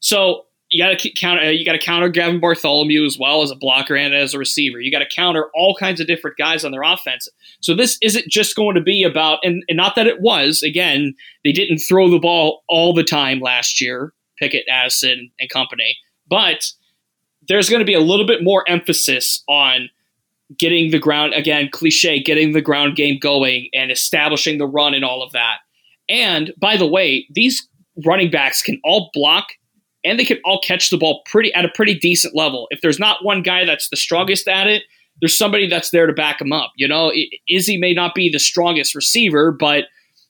so 0.00 0.46
you 0.68 0.82
got 0.82 0.98
to 0.98 1.10
counter, 1.12 1.42
uh, 1.42 1.50
you 1.50 1.64
got 1.64 1.74
to 1.74 1.78
counter 1.78 2.08
Gavin 2.08 2.40
Bartholomew 2.40 3.04
as 3.04 3.16
well 3.20 3.42
as 3.42 3.52
a 3.52 3.54
blocker 3.54 3.94
and 3.94 4.12
as 4.12 4.34
a 4.34 4.38
receiver. 4.38 4.80
You 4.80 4.90
got 4.90 4.98
to 4.98 5.08
counter 5.08 5.48
all 5.54 5.76
kinds 5.76 6.00
of 6.00 6.08
different 6.08 6.38
guys 6.38 6.64
on 6.64 6.72
their 6.72 6.82
offense. 6.82 7.28
So 7.60 7.72
this 7.72 7.98
isn't 8.02 8.26
just 8.26 8.56
going 8.56 8.74
to 8.74 8.80
be 8.82 9.04
about, 9.04 9.38
and, 9.44 9.62
and 9.68 9.76
not 9.76 9.94
that 9.94 10.08
it 10.08 10.20
was. 10.20 10.64
Again, 10.64 11.14
they 11.44 11.52
didn't 11.52 11.78
throw 11.78 12.10
the 12.10 12.18
ball 12.18 12.64
all 12.68 12.92
the 12.94 13.04
time 13.04 13.38
last 13.38 13.80
year, 13.80 14.12
Pickett, 14.40 14.64
Addison, 14.68 15.30
and 15.38 15.48
company. 15.48 15.96
But 16.28 16.72
there's 17.46 17.70
going 17.70 17.78
to 17.78 17.86
be 17.86 17.94
a 17.94 18.00
little 18.00 18.26
bit 18.26 18.42
more 18.42 18.68
emphasis 18.68 19.44
on 19.46 19.88
getting 20.58 20.90
the 20.90 20.98
ground 20.98 21.34
again, 21.34 21.68
cliche, 21.70 22.22
getting 22.22 22.52
the 22.52 22.60
ground 22.60 22.96
game 22.96 23.18
going 23.18 23.68
and 23.72 23.90
establishing 23.90 24.58
the 24.58 24.66
run 24.66 24.94
and 24.94 25.04
all 25.04 25.22
of 25.22 25.32
that. 25.32 25.58
And 26.08 26.52
by 26.58 26.76
the 26.76 26.86
way, 26.86 27.26
these 27.30 27.66
running 28.04 28.30
backs 28.30 28.62
can 28.62 28.80
all 28.84 29.10
block 29.12 29.46
and 30.04 30.18
they 30.18 30.24
can 30.24 30.38
all 30.44 30.60
catch 30.60 30.90
the 30.90 30.96
ball 30.96 31.22
pretty 31.26 31.52
at 31.54 31.64
a 31.64 31.70
pretty 31.74 31.94
decent 31.98 32.34
level. 32.34 32.66
If 32.70 32.80
there's 32.80 32.98
not 32.98 33.24
one 33.24 33.42
guy 33.42 33.64
that's 33.64 33.88
the 33.88 33.96
strongest 33.96 34.48
at 34.48 34.66
it, 34.66 34.82
there's 35.20 35.36
somebody 35.36 35.68
that's 35.68 35.90
there 35.90 36.06
to 36.06 36.12
back 36.12 36.40
him 36.40 36.52
up. 36.52 36.72
You 36.76 36.88
know, 36.88 37.12
Izzy 37.48 37.76
may 37.76 37.94
not 37.94 38.14
be 38.14 38.28
the 38.28 38.40
strongest 38.40 38.94
receiver, 38.94 39.52
but 39.52 39.84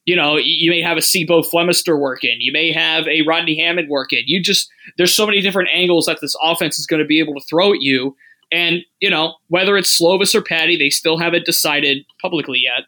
you 0.05 0.17
know, 0.17 0.37
you 0.37 0.71
may 0.71 0.83
have 0.83 0.97
a 0.97 1.01
C'Bo 1.01 1.43
Flemister 1.43 1.99
working. 1.99 2.37
You 2.41 2.53
may 2.53 2.73
have 2.73 3.07
a 3.07 3.23
Rodney 3.23 3.57
Hammond 3.57 3.89
working. 3.89 4.25
You 4.27 4.43
just 4.43 4.69
there's 4.97 5.15
so 5.15 5.27
many 5.27 5.41
different 5.41 5.71
angles 5.73 6.07
that 6.07 6.21
this 6.21 6.35
offense 6.43 6.79
is 6.79 6.87
going 6.87 7.01
to 7.01 7.07
be 7.07 7.21
able 7.21 7.35
to 7.35 7.47
throw 7.49 7.73
at 7.73 7.81
you. 7.81 8.17
And 8.53 8.83
you 9.01 9.11
know, 9.11 9.35
whether 9.49 9.77
it's 9.77 9.99
Slovis 9.99 10.35
or 10.35 10.43
Patti, 10.43 10.77
they 10.77 10.91
still 10.91 11.19
haven't 11.19 11.47
decided 11.47 12.05
publicly 12.21 12.61
yet. 12.63 12.85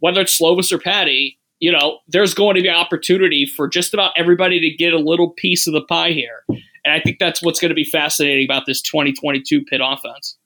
Whether 0.00 0.20
it's 0.20 0.38
Slovis 0.38 0.72
or 0.72 0.78
Patti, 0.78 1.38
you 1.60 1.72
know, 1.72 1.98
there's 2.08 2.34
going 2.34 2.56
to 2.56 2.62
be 2.62 2.68
opportunity 2.68 3.46
for 3.46 3.68
just 3.68 3.94
about 3.94 4.12
everybody 4.16 4.60
to 4.60 4.76
get 4.76 4.92
a 4.92 4.98
little 4.98 5.30
piece 5.30 5.66
of 5.66 5.72
the 5.72 5.82
pie 5.82 6.10
here. 6.10 6.44
And 6.48 6.92
I 6.94 7.00
think 7.00 7.18
that's 7.18 7.42
what's 7.42 7.60
going 7.60 7.70
to 7.70 7.74
be 7.74 7.84
fascinating 7.84 8.44
about 8.44 8.64
this 8.66 8.80
2022 8.82 9.64
Pitt 9.64 9.80
offense. 9.82 10.36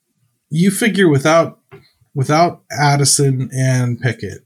You 0.49 0.71
figure 0.71 1.09
without 1.09 1.59
without 2.15 2.63
Addison 2.71 3.49
and 3.53 3.99
Pickett, 3.99 4.45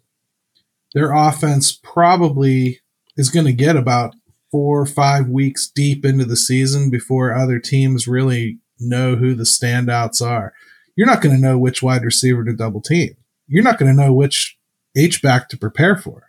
their 0.94 1.14
offense 1.14 1.72
probably 1.72 2.80
is 3.18 3.30
going 3.30 3.46
to 3.46 3.54
get 3.54 3.76
about 3.76 4.16
four 4.52 4.80
or 4.80 4.86
five 4.86 5.28
weeks 5.28 5.70
deep 5.70 6.06
into 6.06 6.24
the 6.24 6.38
season 6.38 6.90
before 6.90 7.34
other 7.34 7.60
teams 7.60 8.08
really 8.08 8.60
know 8.80 9.16
who 9.16 9.34
the 9.34 9.44
standouts 9.44 10.22
are. 10.22 10.54
You're 10.96 11.08
not 11.08 11.22
going 11.22 11.36
to 11.36 11.42
know 11.42 11.58
which 11.58 11.84
wide 11.84 12.04
receiver 12.04 12.44
to 12.44 12.54
double 12.54 12.82
team. 12.82 13.16
You're 13.48 13.64
not 13.64 13.78
going 13.78 13.96
to 13.96 14.02
know 14.02 14.14
which 14.14 14.58
H 14.96 15.22
back 15.22 15.50
to 15.50 15.58
prepare 15.58 15.96
for. 15.96 16.24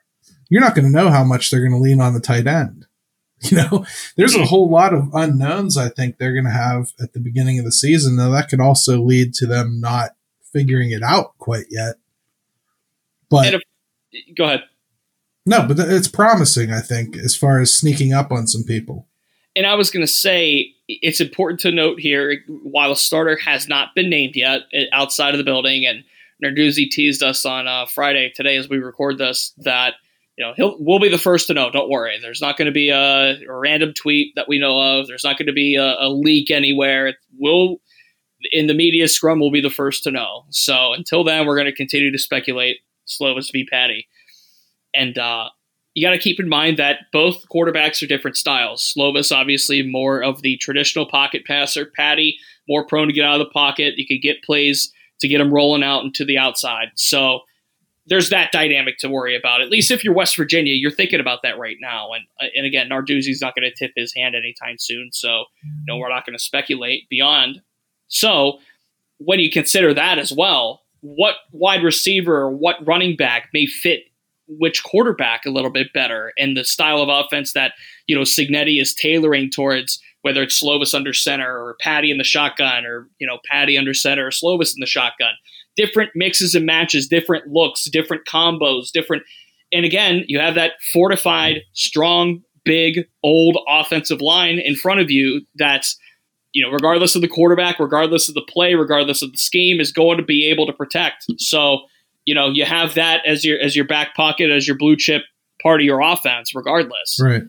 You're 0.49 0.61
not 0.61 0.75
going 0.75 0.85
to 0.85 0.91
know 0.91 1.11
how 1.11 1.25
much 1.25 1.51
they're 1.51 1.61
going 1.61 1.73
to 1.73 1.79
lean 1.79 2.01
on 2.01 2.15
the 2.15 2.21
tight 2.21 2.47
end. 2.47 2.87
You 3.41 3.57
know, 3.57 3.87
there's 4.17 4.35
a 4.35 4.47
whole 4.47 4.69
lot 4.69 4.93
of 4.93 5.15
unknowns 5.15 5.77
I 5.77 5.91
think 5.91 6.19
they're 6.19 6.33
going 6.33 6.45
to 6.45 6.51
have 6.51 6.93
at 7.01 7.13
the 7.13 7.21
beginning 7.21 7.61
of 7.61 7.65
the 7.65 7.71
season. 7.71 8.17
Now, 8.17 8.31
that 8.31 8.49
could 8.49 8.61
also 8.61 9.01
lead 9.01 9.33
to 9.35 9.47
them 9.47 9.81
not 9.81 10.17
figuring 10.53 10.91
it 10.91 11.05
out 11.05 11.39
quite 11.39 11.67
yet. 11.71 11.95
But 13.31 13.55
if, 13.55 13.63
go 14.37 14.45
ahead. 14.45 14.65
No, 15.47 15.67
but 15.69 15.79
it's 15.79 16.09
promising, 16.09 16.73
I 16.73 16.81
think, 16.81 17.17
as 17.17 17.37
far 17.37 17.61
as 17.61 17.73
sneaking 17.73 18.13
up 18.13 18.33
on 18.33 18.49
some 18.49 18.65
people. 18.65 19.07
And 19.55 19.67
I 19.67 19.77
was 19.77 19.91
going 19.91 20.05
to 20.05 20.13
say, 20.13 20.75
it's 20.89 21.21
important 21.21 21.61
to 21.61 21.71
note 21.71 22.01
here 22.01 22.43
while 22.49 22.91
a 22.91 22.97
starter 22.97 23.37
has 23.37 23.69
not 23.69 23.95
been 23.95 24.09
named 24.09 24.35
yet 24.35 24.63
eh, 24.73 24.87
outside 24.93 25.35
of 25.35 25.39
the 25.39 25.45
building, 25.45 25.87
and 25.87 26.03
Narduzzi 26.43 26.91
teased 26.91 27.23
us 27.23 27.45
on 27.45 27.69
uh, 27.69 27.87
Friday 27.87 28.33
today 28.35 28.57
as 28.57 28.69
we 28.69 28.79
record 28.79 29.19
this 29.19 29.53
that 29.59 29.95
you 30.37 30.45
know 30.45 30.55
he'll 30.57 30.77
we'll 30.81 31.01
be 31.01 31.09
the 31.09 31.19
first 31.19 31.47
to 31.49 31.55
know. 31.55 31.71
Don't 31.71 31.91
worry. 31.91 32.19
There's 32.21 32.41
not 32.41 32.57
going 32.57 32.67
to 32.67 32.73
be 32.73 32.91
a, 32.91 32.99
a, 32.99 33.37
random 33.49 33.93
tweet 33.93 34.35
that 34.37 34.49
we 34.49 34.59
know 34.59 34.79
of. 34.81 35.07
There's 35.07 35.25
not 35.25 35.37
going 35.37 35.47
to 35.47 35.53
be 35.53 35.77
a, 35.77 35.97
a 35.99 36.09
leak 36.09 36.51
anywhere. 36.51 37.15
We'll 37.39 37.77
in 38.53 38.67
the 38.67 38.75
media 38.75 39.09
scrum 39.09 39.41
we'll 39.41 39.51
be 39.51 39.61
the 39.61 39.71
first 39.71 40.05
to 40.05 40.11
know. 40.11 40.45
So 40.51 40.93
until 40.93 41.25
then, 41.25 41.47
we're 41.47 41.57
going 41.57 41.67
to 41.67 41.75
continue 41.75 42.11
to 42.13 42.19
speculate. 42.19 42.79
Slovis 43.09 43.51
v. 43.51 43.65
Patti. 43.65 44.07
And 44.95 45.19
uh, 45.19 45.49
you 45.99 46.07
got 46.07 46.13
to 46.13 46.19
keep 46.19 46.39
in 46.39 46.49
mind 46.49 46.79
that 46.79 47.07
both 47.13 47.49
quarterbacks 47.49 48.01
are 48.05 48.07
different 48.07 48.37
styles. 48.37 48.95
Slovis, 48.97 49.35
obviously, 49.35 49.83
more 49.83 50.23
of 50.23 50.43
the 50.43 50.57
traditional 50.59 51.07
pocket 51.07 51.45
passer. 51.45 51.87
Patti, 51.87 52.39
more 52.69 52.87
prone 52.87 53.09
to 53.09 53.13
get 53.13 53.25
out 53.25 53.41
of 53.41 53.45
the 53.45 53.51
pocket. 53.51 53.95
You 53.97 54.07
could 54.07 54.23
get 54.23 54.45
plays 54.45 54.93
to 55.19 55.27
get 55.27 55.41
him 55.41 55.53
rolling 55.53 55.83
out 55.83 56.05
into 56.05 56.25
the 56.25 56.39
outside. 56.39 56.91
So 56.95 57.41
there's 58.07 58.29
that 58.29 58.53
dynamic 58.53 58.99
to 58.99 59.09
worry 59.09 59.37
about. 59.37 59.61
At 59.61 59.71
least 59.71 59.91
if 59.91 60.05
you're 60.05 60.15
West 60.15 60.37
Virginia, 60.37 60.73
you're 60.73 60.93
thinking 60.93 61.19
about 61.19 61.43
that 61.43 61.59
right 61.59 61.79
now. 61.81 62.11
And 62.13 62.25
and 62.55 62.65
again, 62.65 62.89
Narduzzi's 62.89 63.43
not 63.43 63.57
going 63.57 63.69
to 63.69 63.75
tip 63.75 63.91
his 63.97 64.15
hand 64.15 64.37
anytime 64.37 64.77
soon. 64.79 65.11
So 65.13 65.47
no, 65.89 65.97
we're 65.97 66.11
not 66.11 66.25
going 66.25 66.39
to 66.39 66.43
speculate 66.43 67.09
beyond. 67.09 67.61
So 68.07 68.61
when 69.19 69.41
you 69.41 69.51
consider 69.51 69.93
that 69.95 70.21
as 70.21 70.33
well, 70.33 70.83
what 71.01 71.35
wide 71.51 71.83
receiver 71.83 72.37
or 72.37 72.51
what 72.51 72.87
running 72.87 73.17
back 73.17 73.49
may 73.53 73.67
fit 73.67 74.03
which 74.49 74.83
quarterback 74.85 75.45
a 75.45 75.51
little 75.51 75.71
bit 75.71 75.93
better 75.93 76.33
and 76.39 76.57
the 76.57 76.65
style 76.65 77.01
of 77.03 77.09
offense 77.09 77.53
that 77.53 77.73
you 78.07 78.17
know 78.17 78.23
Cignetti 78.23 78.81
is 78.81 78.95
tailoring 78.95 79.51
towards 79.51 80.01
whether 80.23 80.43
it's 80.43 80.61
Slovis 80.61 80.95
under 80.95 81.13
center 81.13 81.59
or 81.59 81.77
Patti 81.81 82.11
in 82.11 82.19
the 82.19 82.25
shotgun 82.25 82.85
or 82.85 83.09
you 83.19 83.27
know 83.27 83.39
Patti 83.51 83.79
under 83.79 83.95
center 83.95 84.27
or 84.27 84.31
Slovis 84.31 84.75
in 84.75 84.81
the 84.81 84.87
shotgun. 84.87 85.33
Different 85.77 86.11
mixes 86.15 86.55
and 86.55 86.67
matches, 86.67 87.07
different 87.07 87.49
looks, 87.49 87.85
different 87.85 88.27
combos, 88.27 88.91
different. 88.91 89.23
And 89.73 89.85
again, 89.85 90.25
you 90.27 90.41
have 90.41 90.55
that 90.57 90.73
fortified, 90.93 91.59
strong, 91.73 92.43
big, 92.65 93.07
old 93.23 93.59
offensive 93.69 94.21
line 94.21 94.59
in 94.59 94.75
front 94.75 95.01
of 95.01 95.11
you 95.11 95.43
that's 95.57 95.97
you 96.55 96.65
know, 96.65 96.73
regardless 96.73 97.15
of 97.15 97.21
the 97.21 97.29
quarterback, 97.29 97.79
regardless 97.79 98.29
of 98.29 98.35
the 98.35 98.43
play, 98.43 98.75
regardless 98.75 99.23
of 99.23 99.31
the 99.33 99.39
scheme, 99.39 99.81
is 99.81 99.93
going 99.93 100.17
to 100.17 100.25
be 100.25 100.47
able 100.47 100.67
to 100.67 100.73
protect. 100.73 101.27
So 101.39 101.81
you 102.29 102.35
know 102.35 102.51
you 102.51 102.67
have 102.67 102.93
that 102.95 103.25
as 103.25 103.43
your 103.43 103.59
as 103.59 103.75
your 103.75 103.87
back 103.87 104.15
pocket 104.15 104.51
as 104.51 104.69
your 104.69 104.77
blue 104.77 104.97
chip 104.97 105.23
part 105.63 105.81
of 105.81 105.87
your 105.87 106.03
offense 106.03 106.55
regardless. 106.55 107.19
Right. 107.19 107.45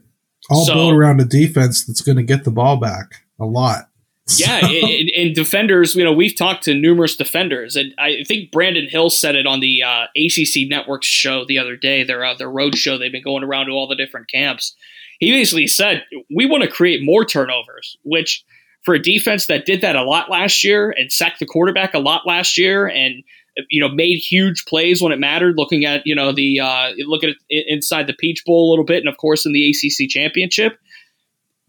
All 0.49 0.65
so, 0.65 0.73
built 0.73 0.93
around 0.93 1.19
a 1.19 1.25
defense 1.25 1.85
that's 1.85 2.01
going 2.01 2.15
to 2.15 2.23
get 2.23 2.45
the 2.45 2.51
ball 2.51 2.77
back 2.77 3.25
a 3.41 3.45
lot. 3.45 3.89
Yeah 4.37 4.59
and, 4.61 5.35
defenders 5.35 5.95
you 5.95 6.03
know 6.03 6.13
we've 6.13 6.35
talked 6.35 6.63
to 6.65 6.75
numerous 6.75 7.15
defenders 7.15 7.75
and 7.75 7.95
i 7.97 8.23
think 8.27 8.51
brandon 8.51 8.87
hill 8.87 9.09
said 9.09 9.33
it 9.33 9.47
on 9.47 9.59
the 9.59 9.81
uh, 9.81 10.05
acc 10.15 10.69
network 10.69 11.03
show 11.03 11.45
the 11.45 11.57
other 11.57 11.75
day 11.75 12.03
their 12.03 12.23
uh, 12.23 12.35
their 12.35 12.49
road 12.49 12.77
show 12.77 12.99
they've 12.99 13.11
been 13.11 13.23
going 13.23 13.43
around 13.43 13.65
to 13.65 13.71
all 13.71 13.87
the 13.87 13.95
different 13.95 14.29
camps. 14.29 14.75
He 15.19 15.31
basically 15.31 15.65
said 15.65 16.03
we 16.33 16.45
want 16.45 16.63
to 16.63 16.69
create 16.69 17.03
more 17.03 17.25
turnovers 17.25 17.97
which 18.03 18.45
for 18.83 18.93
a 18.93 19.01
defense 19.01 19.47
that 19.47 19.65
did 19.65 19.81
that 19.81 19.95
a 19.95 20.03
lot 20.03 20.29
last 20.29 20.63
year 20.63 20.91
and 20.91 21.11
sacked 21.11 21.39
the 21.39 21.47
quarterback 21.47 21.95
a 21.95 21.99
lot 21.99 22.27
last 22.27 22.57
year 22.57 22.87
and 22.87 23.23
you 23.69 23.81
know, 23.81 23.93
made 23.93 24.17
huge 24.17 24.65
plays 24.65 25.01
when 25.01 25.11
it 25.11 25.19
mattered. 25.19 25.57
Looking 25.57 25.85
at 25.85 26.01
you 26.05 26.15
know 26.15 26.31
the 26.31 26.59
uh, 26.59 26.91
look 26.99 27.23
at 27.23 27.29
it 27.49 27.65
inside 27.67 28.07
the 28.07 28.13
Peach 28.13 28.43
Bowl 28.45 28.69
a 28.69 28.71
little 28.71 28.85
bit, 28.85 28.99
and 28.99 29.07
of 29.09 29.17
course 29.17 29.45
in 29.45 29.53
the 29.53 29.69
ACC 29.69 30.09
championship. 30.09 30.77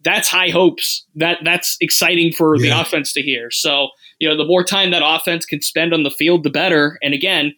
That's 0.03 0.29
high 0.29 0.49
hopes. 0.49 1.07
That 1.17 1.39
that's 1.45 1.77
exciting 1.81 2.33
for 2.33 2.57
yeah. 2.57 2.63
the 2.63 2.81
offense 2.81 3.13
to 3.15 3.23
hear. 3.23 3.51
So 3.51 3.89
you 4.19 4.29
know, 4.29 4.37
the 4.37 4.47
more 4.47 4.65
time 4.65 4.91
that 4.91 5.03
offense 5.05 5.47
can 5.47 5.63
spend 5.63 5.93
on 5.93 6.03
the 6.03 6.11
field, 6.11 6.45
the 6.45 6.51
better. 6.51 6.99
And 7.03 7.15
again, 7.15 7.55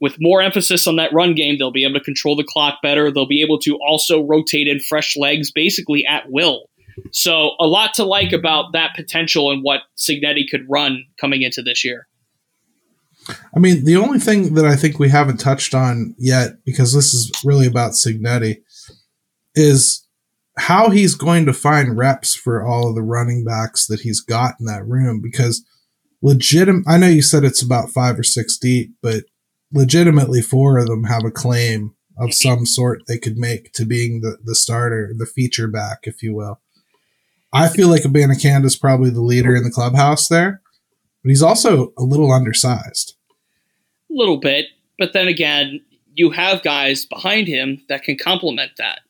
with 0.00 0.16
more 0.20 0.42
emphasis 0.42 0.86
on 0.86 0.96
that 0.96 1.12
run 1.12 1.34
game, 1.34 1.58
they'll 1.58 1.72
be 1.72 1.84
able 1.84 1.98
to 1.98 2.04
control 2.04 2.36
the 2.36 2.44
clock 2.44 2.78
better. 2.82 3.10
They'll 3.10 3.26
be 3.26 3.42
able 3.42 3.58
to 3.60 3.76
also 3.76 4.22
rotate 4.22 4.68
in 4.68 4.80
fresh 4.80 5.16
legs 5.16 5.50
basically 5.50 6.04
at 6.06 6.30
will. 6.30 6.68
So 7.10 7.52
a 7.60 7.66
lot 7.66 7.94
to 7.94 8.04
like 8.04 8.32
about 8.32 8.72
that 8.72 8.94
potential 8.94 9.50
and 9.50 9.62
what 9.62 9.80
Cignetti 9.96 10.48
could 10.48 10.66
run 10.68 11.04
coming 11.20 11.42
into 11.42 11.62
this 11.62 11.84
year. 11.84 12.06
I 13.54 13.58
mean, 13.58 13.84
the 13.84 13.96
only 13.96 14.18
thing 14.18 14.54
that 14.54 14.64
I 14.64 14.76
think 14.76 14.98
we 14.98 15.08
haven't 15.08 15.38
touched 15.38 15.74
on 15.74 16.14
yet, 16.18 16.64
because 16.64 16.92
this 16.92 17.14
is 17.14 17.30
really 17.44 17.66
about 17.66 17.92
Cignetti, 17.92 18.62
is 19.54 20.06
how 20.56 20.90
he's 20.90 21.14
going 21.14 21.46
to 21.46 21.52
find 21.52 21.96
reps 21.96 22.34
for 22.34 22.64
all 22.64 22.88
of 22.88 22.94
the 22.94 23.02
running 23.02 23.44
backs 23.44 23.86
that 23.86 24.00
he's 24.00 24.20
got 24.20 24.54
in 24.60 24.66
that 24.66 24.86
room. 24.86 25.20
Because 25.22 25.64
legitimate, 26.22 26.84
I 26.86 26.98
know 26.98 27.08
you 27.08 27.22
said 27.22 27.44
it's 27.44 27.62
about 27.62 27.90
five 27.90 28.18
or 28.18 28.24
six 28.24 28.58
deep, 28.58 28.94
but 29.02 29.24
legitimately 29.72 30.42
four 30.42 30.78
of 30.78 30.86
them 30.86 31.04
have 31.04 31.24
a 31.24 31.30
claim 31.30 31.94
of 32.18 32.30
mm-hmm. 32.30 32.48
some 32.48 32.66
sort 32.66 33.02
they 33.06 33.18
could 33.18 33.36
make 33.36 33.72
to 33.72 33.84
being 33.84 34.20
the, 34.20 34.38
the 34.44 34.54
starter, 34.54 35.12
the 35.16 35.26
feature 35.26 35.68
back, 35.68 36.00
if 36.04 36.22
you 36.22 36.34
will. 36.34 36.60
I 37.52 37.68
feel 37.68 37.88
like 37.88 38.02
Abanikanda 38.02 38.66
is 38.66 38.76
probably 38.76 39.10
the 39.10 39.22
leader 39.22 39.54
in 39.54 39.62
the 39.62 39.70
clubhouse 39.70 40.28
there 40.28 40.60
but 41.24 41.30
he's 41.30 41.42
also 41.42 41.94
a 41.98 42.02
little 42.02 42.30
undersized. 42.30 43.13
A 44.14 44.16
little 44.16 44.38
bit, 44.38 44.66
but 44.98 45.12
then 45.12 45.26
again, 45.26 45.80
you 46.14 46.30
have 46.30 46.62
guys 46.62 47.04
behind 47.04 47.48
him 47.48 47.82
that 47.88 48.04
can 48.04 48.16
complement 48.16 48.72
that. 48.78 49.00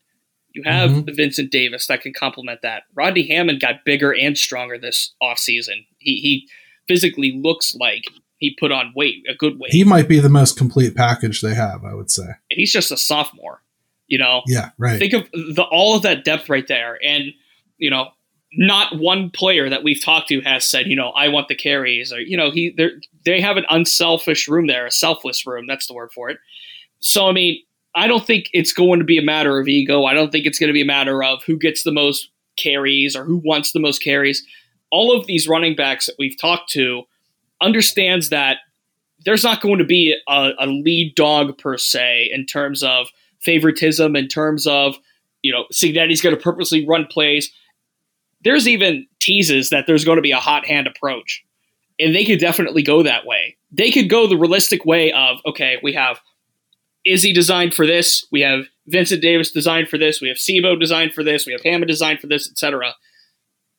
You 0.54 0.62
have 0.64 0.90
mm-hmm. 0.90 1.14
Vincent 1.14 1.50
Davis 1.50 1.88
that 1.88 2.00
can 2.00 2.12
complement 2.12 2.62
that. 2.62 2.84
Rodney 2.94 3.26
Hammond 3.28 3.60
got 3.60 3.84
bigger 3.84 4.14
and 4.14 4.38
stronger 4.38 4.78
this 4.78 5.14
offseason. 5.22 5.86
He 5.98 6.16
he 6.20 6.48
physically 6.86 7.32
looks 7.42 7.74
like 7.74 8.04
he 8.38 8.56
put 8.58 8.70
on 8.70 8.92
weight, 8.94 9.24
a 9.28 9.34
good 9.34 9.58
weight. 9.58 9.72
He 9.72 9.84
might 9.84 10.08
be 10.08 10.20
the 10.20 10.28
most 10.28 10.56
complete 10.56 10.94
package 10.94 11.40
they 11.40 11.54
have, 11.54 11.84
I 11.84 11.94
would 11.94 12.10
say. 12.10 12.22
And 12.22 12.56
he's 12.56 12.72
just 12.72 12.92
a 12.92 12.96
sophomore, 12.96 13.62
you 14.06 14.18
know. 14.18 14.42
Yeah, 14.46 14.70
right. 14.78 14.98
Think 14.98 15.12
of 15.12 15.30
the 15.32 15.66
all 15.70 15.96
of 15.96 16.02
that 16.02 16.24
depth 16.24 16.48
right 16.48 16.66
there, 16.68 16.98
and 17.02 17.32
you 17.78 17.90
know 17.90 18.10
not 18.56 18.98
one 18.98 19.30
player 19.30 19.68
that 19.68 19.82
we've 19.82 20.02
talked 20.02 20.28
to 20.28 20.40
has 20.42 20.64
said, 20.64 20.86
you 20.86 20.96
know, 20.96 21.10
I 21.10 21.28
want 21.28 21.48
the 21.48 21.54
carries 21.54 22.12
or 22.12 22.20
you 22.20 22.36
know, 22.36 22.50
he 22.50 22.76
they 23.24 23.40
have 23.40 23.56
an 23.56 23.66
unselfish 23.68 24.48
room 24.48 24.66
there, 24.66 24.86
a 24.86 24.90
selfless 24.90 25.46
room. 25.46 25.66
That's 25.66 25.86
the 25.86 25.94
word 25.94 26.12
for 26.12 26.30
it. 26.30 26.38
So 27.00 27.28
I 27.28 27.32
mean, 27.32 27.62
I 27.94 28.06
don't 28.06 28.26
think 28.26 28.48
it's 28.52 28.72
going 28.72 28.98
to 28.98 29.04
be 29.04 29.18
a 29.18 29.22
matter 29.22 29.58
of 29.58 29.68
ego. 29.68 30.04
I 30.04 30.14
don't 30.14 30.32
think 30.32 30.46
it's 30.46 30.58
going 30.58 30.68
to 30.68 30.74
be 30.74 30.82
a 30.82 30.86
matter 30.86 31.22
of 31.22 31.42
who 31.44 31.56
gets 31.56 31.82
the 31.82 31.92
most 31.92 32.30
carries 32.56 33.16
or 33.16 33.24
who 33.24 33.40
wants 33.44 33.72
the 33.72 33.80
most 33.80 34.02
carries. 34.02 34.44
All 34.90 35.16
of 35.16 35.26
these 35.26 35.48
running 35.48 35.74
backs 35.74 36.06
that 36.06 36.16
we've 36.18 36.38
talked 36.40 36.70
to 36.70 37.02
understands 37.60 38.30
that 38.30 38.58
there's 39.24 39.44
not 39.44 39.60
going 39.60 39.78
to 39.78 39.84
be 39.84 40.16
a, 40.28 40.50
a 40.58 40.66
lead 40.66 41.14
dog 41.14 41.56
per 41.58 41.78
se 41.78 42.30
in 42.32 42.46
terms 42.46 42.82
of 42.82 43.08
favoritism, 43.40 44.16
in 44.16 44.28
terms 44.28 44.66
of 44.66 44.96
you 45.44 45.52
know, 45.52 45.66
Cignetti's 45.72 46.22
going 46.22 46.34
to 46.34 46.40
purposely 46.40 46.86
run 46.86 47.06
plays 47.06 47.52
there's 48.44 48.68
even 48.68 49.06
teases 49.20 49.70
that 49.70 49.86
there's 49.86 50.04
going 50.04 50.16
to 50.16 50.22
be 50.22 50.32
a 50.32 50.36
hot 50.38 50.66
hand 50.66 50.86
approach. 50.86 51.44
and 51.98 52.14
they 52.14 52.24
could 52.24 52.40
definitely 52.40 52.82
go 52.82 53.02
that 53.02 53.24
way. 53.24 53.56
They 53.70 53.90
could 53.90 54.08
go 54.08 54.26
the 54.26 54.36
realistic 54.36 54.84
way 54.84 55.12
of 55.12 55.38
okay, 55.46 55.78
we 55.82 55.92
have 55.94 56.20
Izzy 57.06 57.32
designed 57.32 57.74
for 57.74 57.86
this, 57.86 58.26
we 58.32 58.40
have 58.40 58.64
Vincent 58.86 59.22
Davis 59.22 59.50
designed 59.50 59.88
for 59.88 59.98
this, 59.98 60.20
we 60.20 60.28
have 60.28 60.38
C'Bo 60.38 60.76
designed 60.76 61.12
for 61.12 61.22
this, 61.22 61.46
we 61.46 61.52
have 61.52 61.62
Hammond 61.62 61.88
designed 61.88 62.20
for 62.20 62.26
this, 62.26 62.50
etc. 62.50 62.94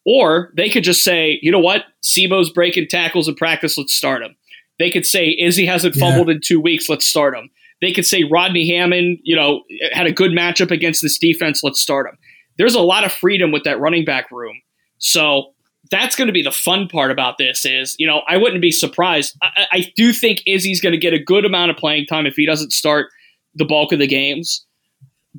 Or 0.06 0.52
they 0.56 0.70
could 0.70 0.84
just 0.84 1.04
say, 1.04 1.40
you 1.42 1.52
know 1.52 1.60
what, 1.60 1.86
C'Bo's 2.04 2.52
breaking 2.52 2.88
tackles 2.88 3.28
in 3.28 3.36
practice, 3.36 3.78
let's 3.78 3.94
start 3.94 4.22
him. 4.22 4.36
They 4.78 4.92
could 4.92 5.06
say 5.06 5.36
Izzy 5.40 5.66
hasn't 5.66 5.96
fumbled 5.96 6.28
yeah. 6.28 6.36
in 6.36 6.42
two 6.42 6.60
weeks, 6.60 6.90
let's 6.90 7.08
start 7.08 7.36
him. 7.36 7.50
They 7.82 7.92
could 7.92 8.06
say 8.06 8.24
Rodney 8.24 8.70
Hammond, 8.70 9.20
you 9.24 9.36
know, 9.36 9.64
had 9.92 10.06
a 10.06 10.12
good 10.12 10.32
matchup 10.32 10.72
against 10.72 11.02
this 11.02 11.18
defense, 11.18 11.64
let's 11.64 11.82
start 11.82 12.08
him. 12.08 12.18
There's 12.58 12.76
a 12.76 12.82
lot 12.82 13.04
of 13.04 13.12
freedom 13.12 13.52
with 13.52 13.64
that 13.64 13.80
running 13.80 14.06
back 14.06 14.32
room. 14.32 14.62
So 14.98 15.54
that's 15.92 16.16
going 16.16 16.28
to 16.28 16.34
be 16.34 16.42
the 16.42 16.52
fun 16.52 16.88
part 16.88 17.12
about 17.12 17.38
this 17.38 17.66
is, 17.66 17.96
you 18.00 18.08
know, 18.08 18.22
I 18.28 18.38
wouldn't 18.38 18.62
be 18.62 18.72
surprised. 18.72 19.36
I, 19.42 19.68
I 19.72 19.94
do 19.96 20.14
think 20.14 20.42
Izzy's 20.48 20.82
going 20.82 20.94
to 20.94 21.00
get 21.00 21.14
a 21.14 21.20
good 21.20 21.46
amount 21.46 21.72
of 21.72 21.78
playing 21.78 22.08
time 22.08 22.26
if 22.26 22.36
he 22.36 22.46
doesn't 22.46 22.74
start 22.74 23.08
the 23.54 23.66
bulk 23.66 23.92
of 23.92 24.00
the 24.00 24.08
games. 24.08 24.66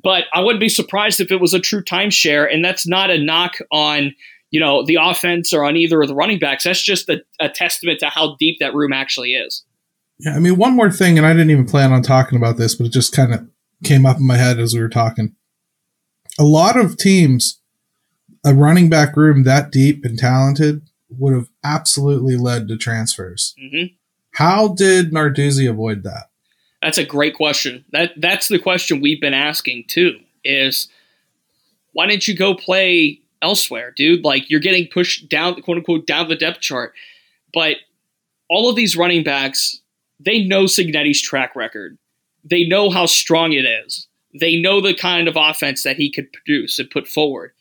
But 0.01 0.25
I 0.33 0.41
wouldn't 0.41 0.61
be 0.61 0.69
surprised 0.69 1.19
if 1.19 1.31
it 1.31 1.41
was 1.41 1.53
a 1.53 1.59
true 1.59 1.83
timeshare. 1.83 2.51
And 2.51 2.63
that's 2.63 2.87
not 2.87 3.09
a 3.09 3.17
knock 3.17 3.57
on, 3.71 4.13
you 4.51 4.59
know, 4.59 4.85
the 4.85 4.99
offense 5.01 5.53
or 5.53 5.65
on 5.65 5.75
either 5.75 6.01
of 6.01 6.07
the 6.07 6.15
running 6.15 6.39
backs. 6.39 6.63
That's 6.63 6.81
just 6.81 7.09
a, 7.09 7.23
a 7.39 7.49
testament 7.49 7.99
to 7.99 8.07
how 8.07 8.35
deep 8.35 8.57
that 8.59 8.75
room 8.75 8.93
actually 8.93 9.33
is. 9.33 9.65
Yeah, 10.19 10.35
I 10.35 10.39
mean, 10.39 10.57
one 10.57 10.75
more 10.75 10.91
thing, 10.91 11.17
and 11.17 11.27
I 11.27 11.33
didn't 11.33 11.51
even 11.51 11.65
plan 11.65 11.91
on 11.93 12.01
talking 12.01 12.37
about 12.37 12.57
this, 12.57 12.73
but 12.75 12.87
it 12.87 12.91
just 12.91 13.13
kind 13.13 13.33
of 13.33 13.47
came 13.83 14.05
up 14.05 14.17
in 14.17 14.25
my 14.25 14.37
head 14.37 14.59
as 14.59 14.73
we 14.73 14.79
were 14.79 14.89
talking. 14.89 15.35
A 16.39 16.43
lot 16.43 16.77
of 16.77 16.97
teams 16.97 17.59
a 18.45 18.53
running 18.53 18.89
back 18.89 19.17
room 19.17 19.43
that 19.43 19.71
deep 19.71 20.05
and 20.05 20.17
talented 20.17 20.81
would 21.09 21.33
have 21.33 21.49
absolutely 21.63 22.35
led 22.35 22.67
to 22.67 22.77
transfers. 22.77 23.55
Mm-hmm. 23.61 23.93
How 24.31 24.69
did 24.69 25.11
Narduzzi 25.11 25.69
avoid 25.69 26.03
that? 26.03 26.29
That's 26.81 26.97
a 26.97 27.05
great 27.05 27.35
question. 27.35 27.85
That 27.91 28.11
that's 28.17 28.47
the 28.47 28.59
question 28.59 29.01
we've 29.01 29.19
been 29.19 29.33
asking 29.33 29.85
too. 29.87 30.19
Is 30.43 30.87
why 31.93 32.07
didn't 32.07 32.27
you 32.27 32.37
go 32.37 32.53
play 32.53 33.19
elsewhere, 33.41 33.91
dude? 33.95 34.23
Like 34.23 34.49
you're 34.49 34.59
getting 34.59 34.87
pushed 34.87 35.27
down, 35.27 35.61
quote 35.61 35.77
unquote, 35.77 36.05
down 36.05 36.29
the 36.29 36.35
depth 36.35 36.61
chart. 36.61 36.93
But 37.53 37.77
all 38.49 38.69
of 38.69 38.75
these 38.75 38.95
running 38.95 39.23
backs, 39.23 39.81
they 40.19 40.43
know 40.43 40.65
Cignetti's 40.65 41.21
track 41.21 41.55
record. 41.55 41.97
They 42.43 42.65
know 42.65 42.89
how 42.89 43.07
strong 43.07 43.53
it 43.53 43.65
is. 43.65 44.06
They 44.39 44.57
know 44.57 44.81
the 44.81 44.93
kind 44.93 45.27
of 45.27 45.35
offense 45.35 45.83
that 45.83 45.97
he 45.97 46.11
could 46.11 46.31
produce 46.31 46.79
and 46.79 46.89
put 46.89 47.07
forward. 47.07 47.51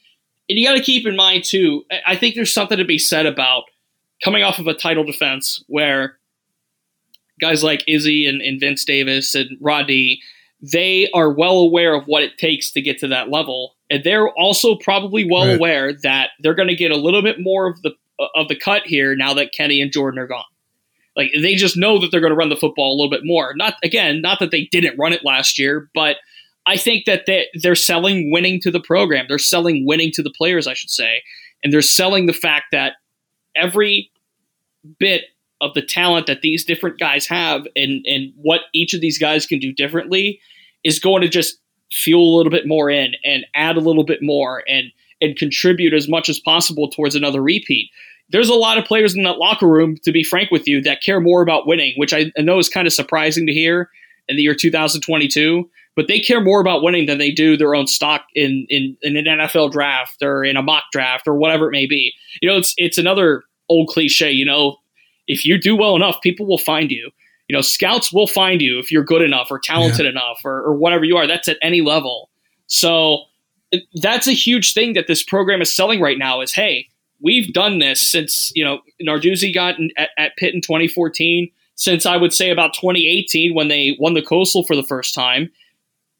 And 0.49 0.59
you 0.59 0.67
got 0.67 0.75
to 0.75 0.83
keep 0.83 1.07
in 1.07 1.17
mind, 1.17 1.45
too, 1.45 1.85
I 2.07 2.17
think 2.17 2.35
there's 2.35 2.53
something 2.53 2.79
to 2.79 2.85
be 2.85 2.99
said 2.99 3.27
about 3.27 3.65
coming 4.23 4.43
off 4.43 4.59
of 4.59 4.67
a 4.67 4.75
title 4.75 5.05
defense 5.05 5.63
where 5.67 6.19
guys 7.41 7.65
like 7.65 7.85
Izzy 7.89 8.27
and, 8.27 8.41
and 8.41 8.61
Vince 8.61 8.85
Davis 8.85 9.35
and 9.35 9.59
Rodney, 9.61 10.21
they 10.61 11.11
are 11.13 11.33
well 11.33 11.59
aware 11.59 11.95
of 11.95 12.05
what 12.07 12.23
it 12.23 12.39
takes 12.39 12.71
to 12.73 12.81
get 12.81 12.99
to 13.01 13.09
that 13.09 13.29
level. 13.29 13.75
And 13.91 14.05
they're 14.05 14.31
also 14.31 14.77
probably 14.77 15.29
well 15.29 15.47
right. 15.47 15.57
aware 15.57 15.93
that 16.03 16.31
they're 16.41 16.55
going 16.55 16.69
to 16.69 16.77
get 16.77 16.91
a 16.91 16.97
little 16.97 17.23
bit 17.23 17.41
more 17.41 17.69
of 17.69 17.83
the 17.83 17.93
uh, 18.19 18.29
of 18.35 18.49
the 18.49 18.57
cut 18.57 18.87
here 18.87 19.15
now 19.15 19.35
that 19.35 19.53
Kenny 19.53 19.81
and 19.81 19.93
Jordan 19.93 20.19
are 20.19 20.27
gone. 20.27 20.45
Like 21.15 21.31
they 21.41 21.55
just 21.55 21.77
know 21.77 22.01
that 22.01 22.11
they're 22.11 22.21
going 22.21 22.33
to 22.33 22.37
run 22.37 22.49
the 22.49 22.57
football 22.57 22.93
a 22.93 22.97
little 22.97 23.11
bit 23.11 23.25
more. 23.25 23.53
Not 23.55 23.75
again, 23.83 24.23
not 24.23 24.39
that 24.41 24.51
they 24.51 24.69
didn't 24.73 24.99
run 24.99 25.13
it 25.13 25.25
last 25.25 25.59
year, 25.59 25.91
but– 25.93 26.17
I 26.67 26.77
think 26.77 27.05
that 27.05 27.27
they, 27.27 27.47
they're 27.55 27.75
selling 27.75 28.31
winning 28.33 28.61
to 28.63 28.71
the 28.71 28.81
program. 28.81 29.27
They're 29.29 29.39
selling 29.39 29.87
winning 29.87 30.11
to 30.15 30.23
the 30.23 30.33
players, 30.37 30.67
I 30.67 30.75
should 30.75 30.91
say. 30.91 31.23
And 31.63 31.73
they're 31.73 31.83
selling 31.83 32.27
the 32.27 32.33
fact 32.33 32.67
that 32.73 32.95
every 33.55 34.11
bit 34.99 35.23
of 35.61 35.75
the 35.75 35.83
talent 35.83 36.27
that 36.27 36.43
these 36.43 36.65
different 36.65 36.99
guys 36.99 37.27
have 37.27 37.67
and, 37.77 38.05
and 38.07 38.33
what 38.37 38.63
each 38.75 38.95
of 38.95 39.01
these 39.01 39.19
guys 39.19 39.47
can 39.47 39.59
do 39.59 39.73
differently 39.73 40.41
is 40.85 40.99
going 40.99 41.23
to 41.23 41.29
just 41.29 41.59
fuel 41.91 42.35
a 42.35 42.37
little 42.37 42.51
bit 42.51 42.67
more 42.67 42.91
in 42.91 43.15
and 43.25 43.47
add 43.55 43.77
a 43.77 43.81
little 43.81 44.05
bit 44.05 44.23
more 44.23 44.63
and 44.69 44.91
and 45.23 45.37
contribute 45.37 45.95
as 45.95 46.09
much 46.09 46.29
as 46.29 46.39
possible 46.39 46.91
towards 46.91 47.15
another 47.15 47.43
repeat. 47.43 47.91
There's 48.29 48.51
a 48.51 48.55
lot 48.55 48.77
of 48.77 48.85
players 48.85 49.15
in 49.17 49.23
that 49.23 49.39
locker 49.39 49.67
room, 49.67 49.97
to 50.05 50.13
be 50.13 50.23
frank 50.23 50.51
with 50.51 50.69
you, 50.69 50.83
that 50.83 51.03
care 51.03 51.21
more 51.21 51.41
about 51.41 51.67
winning, 51.67 51.95
which 51.97 52.13
I 52.13 52.31
know 52.37 52.59
is 52.59 52.69
kind 52.69 52.87
of 52.87 52.93
surprising 52.93 53.47
to 53.47 53.53
hear 53.53 53.89
in 54.29 54.37
the 54.37 54.43
year 54.43 54.55
2022 54.55 55.71
but 55.97 56.09
they 56.09 56.21
care 56.21 56.43
more 56.43 56.61
about 56.61 56.83
winning 56.83 57.07
than 57.07 57.19
they 57.19 57.31
do 57.31 57.57
their 57.57 57.75
own 57.75 57.87
stock 57.87 58.27
in, 58.35 58.67
in, 58.69 58.97
in 59.01 59.17
an 59.17 59.25
NFL 59.25 59.73
draft 59.73 60.23
or 60.23 60.45
in 60.45 60.57
a 60.57 60.63
mock 60.63 60.85
draft 60.93 61.27
or 61.27 61.35
whatever 61.35 61.69
it 61.69 61.73
may 61.73 61.87
be. 61.87 62.13
You 62.41 62.49
know, 62.49 62.59
it's 62.59 62.75
it's 62.77 62.99
another 62.99 63.43
old 63.71 63.89
cliche. 63.89 64.31
You 64.31 64.45
know, 64.45 64.77
if 65.27 65.45
you 65.45 65.59
do 65.59 65.75
well 65.75 65.97
enough, 65.97 66.21
people 66.23 66.47
will 66.47 66.59
find 66.59 66.91
you. 66.91 67.11
You 67.49 67.57
know, 67.57 67.63
scouts 67.63 68.13
will 68.13 68.27
find 68.27 68.61
you 68.61 68.79
if 68.79 68.93
you're 68.93 69.05
good 69.05 69.23
enough 69.23 69.49
or 69.51 69.59
talented 69.59 70.05
yeah. 70.05 70.11
enough 70.11 70.41
or, 70.45 70.63
or 70.63 70.75
whatever 70.75 71.05
you 71.05 71.17
are. 71.17 71.27
That's 71.27 71.49
at 71.49 71.57
any 71.63 71.81
level. 71.81 72.29
So 72.67 73.21
that's 73.95 74.27
a 74.27 74.33
huge 74.33 74.75
thing 74.75 74.93
that 74.95 75.07
this 75.07 75.23
program 75.23 75.63
is 75.63 75.75
selling 75.75 76.01
right 76.01 76.19
now. 76.19 76.43
Is 76.43 76.53
hey, 76.53 76.89
we've 77.23 77.55
done 77.55 77.79
this 77.79 78.07
since 78.07 78.53
you 78.55 78.65
know 78.65 78.81
Narduzzi 79.01 79.55
got 79.55 79.79
in, 79.79 79.91
at, 79.97 80.11
at 80.19 80.37
Pitt 80.37 80.55
in 80.55 80.61
2014. 80.61 81.51
Since 81.79 82.07
I 82.07 82.17
would 82.17 82.33
say 82.33 82.51
about 82.51 82.73
2018 82.73 83.55
when 83.55 83.69
they 83.69 83.99
won 84.01 84.15
the 84.15 84.23
Coastal 84.23 84.65
for 84.65 84.75
the 84.75 84.83
first 84.83 85.15
time 85.15 85.51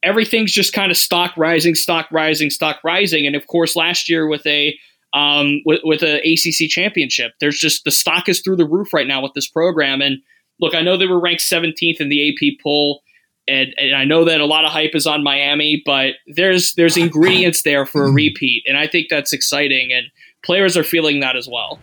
everything's 0.03 0.51
just 0.51 0.73
kind 0.73 0.91
of 0.91 0.97
stock 0.97 1.35
rising, 1.37 1.75
stock 1.75 2.07
rising, 2.11 2.49
stock 2.49 2.79
rising. 2.83 3.25
And 3.25 3.35
of 3.35 3.47
course, 3.47 3.75
last 3.75 4.09
year 4.09 4.27
with 4.27 4.45
a 4.45 4.77
um, 5.13 5.61
with, 5.65 5.81
with 5.83 6.03
a 6.03 6.17
ACC 6.19 6.69
championship, 6.69 7.33
there's 7.39 7.57
just 7.57 7.85
the 7.85 7.91
stock 7.91 8.29
is 8.29 8.41
through 8.41 8.57
the 8.57 8.67
roof 8.67 8.93
right 8.93 9.07
now 9.07 9.21
with 9.21 9.33
this 9.33 9.47
program. 9.47 10.01
And 10.01 10.17
look, 10.59 10.75
I 10.75 10.81
know 10.81 10.97
they 10.97 11.07
were 11.07 11.19
ranked 11.19 11.41
17th 11.43 11.99
in 11.99 12.09
the 12.09 12.29
AP 12.29 12.59
poll. 12.61 13.01
And, 13.49 13.73
and, 13.77 13.95
I 13.95 14.03
know 14.03 14.25
that 14.25 14.41
a 14.41 14.45
lot 14.45 14.65
of 14.65 14.71
hype 14.71 14.93
is 14.93 15.07
on 15.07 15.23
Miami, 15.23 15.81
but 15.85 16.15
there's 16.27 16.75
there's 16.75 16.97
ingredients 16.97 17.63
there 17.63 17.85
for 17.85 18.03
a 18.03 18.11
repeat, 18.11 18.63
and 18.67 18.77
I 18.77 18.87
think 18.87 19.07
that's 19.09 19.31
exciting, 19.31 19.93
and 19.93 20.07
players 20.43 20.75
are 20.75 20.83
feeling 20.83 21.21
that 21.21 21.37
as 21.37 21.47
well. 21.47 21.79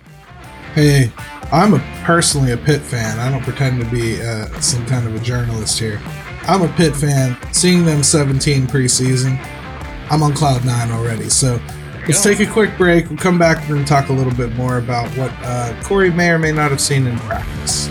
Hey, 0.74 1.10
I'm 1.50 1.72
a, 1.72 1.78
personally 2.04 2.52
a 2.52 2.58
Pitt 2.58 2.82
fan. 2.82 3.18
I 3.18 3.30
don't 3.30 3.42
pretend 3.42 3.80
to 3.80 3.90
be 3.90 4.20
uh, 4.20 4.46
some 4.60 4.84
kind 4.84 5.06
of 5.06 5.14
a 5.14 5.20
journalist 5.20 5.78
here. 5.78 6.02
I'm 6.46 6.62
a 6.62 6.68
Pitt 6.74 6.94
fan. 6.94 7.36
Seeing 7.52 7.84
them 7.84 8.02
17 8.02 8.66
preseason, 8.66 9.38
I'm 10.10 10.22
on 10.22 10.34
cloud 10.34 10.64
nine 10.64 10.90
already. 10.90 11.30
So 11.30 11.60
let's 12.06 12.22
take 12.22 12.40
a 12.40 12.46
quick 12.46 12.76
break. 12.76 13.08
We'll 13.08 13.18
come 13.18 13.38
back 13.38 13.68
and 13.68 13.86
talk 13.86 14.10
a 14.10 14.12
little 14.12 14.34
bit 14.34 14.52
more 14.54 14.78
about 14.78 15.08
what 15.16 15.32
uh, 15.42 15.74
Corey 15.82 16.10
may 16.10 16.30
or 16.30 16.38
may 16.38 16.52
not 16.52 16.70
have 16.70 16.80
seen 16.80 17.06
in 17.06 17.18
practice. 17.20 17.88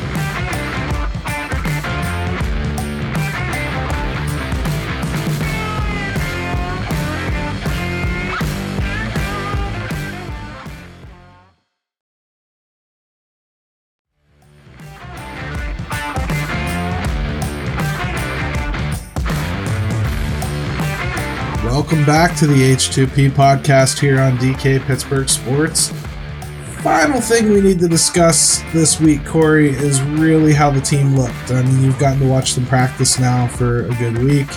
Welcome 22.04 22.28
back 22.28 22.38
to 22.40 22.48
the 22.48 22.76
H2P 22.76 23.30
podcast 23.30 23.98
here 23.98 24.20
on 24.20 24.38
DK 24.38 24.86
Pittsburgh 24.86 25.30
Sports. 25.30 25.88
Final 26.82 27.22
thing 27.22 27.48
we 27.50 27.62
need 27.62 27.80
to 27.80 27.88
discuss 27.88 28.62
this 28.74 29.00
week, 29.00 29.26
Corey, 29.26 29.70
is 29.70 30.02
really 30.02 30.52
how 30.52 30.70
the 30.70 30.82
team 30.82 31.16
looked. 31.16 31.50
I 31.50 31.62
mean, 31.62 31.82
you've 31.82 31.98
gotten 32.00 32.20
to 32.20 32.28
watch 32.28 32.56
them 32.56 32.66
practice 32.66 33.20
now 33.20 33.48
for 33.48 33.86
a 33.86 33.96
good 33.96 34.18
week. 34.18 34.50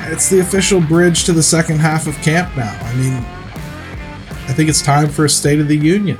It's 0.00 0.28
the 0.28 0.40
official 0.40 0.78
bridge 0.78 1.24
to 1.24 1.32
the 1.32 1.42
second 1.42 1.78
half 1.78 2.06
of 2.06 2.14
camp 2.16 2.54
now. 2.54 2.78
I 2.82 2.94
mean, 2.96 3.14
I 3.14 4.52
think 4.52 4.68
it's 4.68 4.82
time 4.82 5.08
for 5.08 5.24
a 5.24 5.30
State 5.30 5.58
of 5.58 5.68
the 5.68 5.78
Union. 5.78 6.18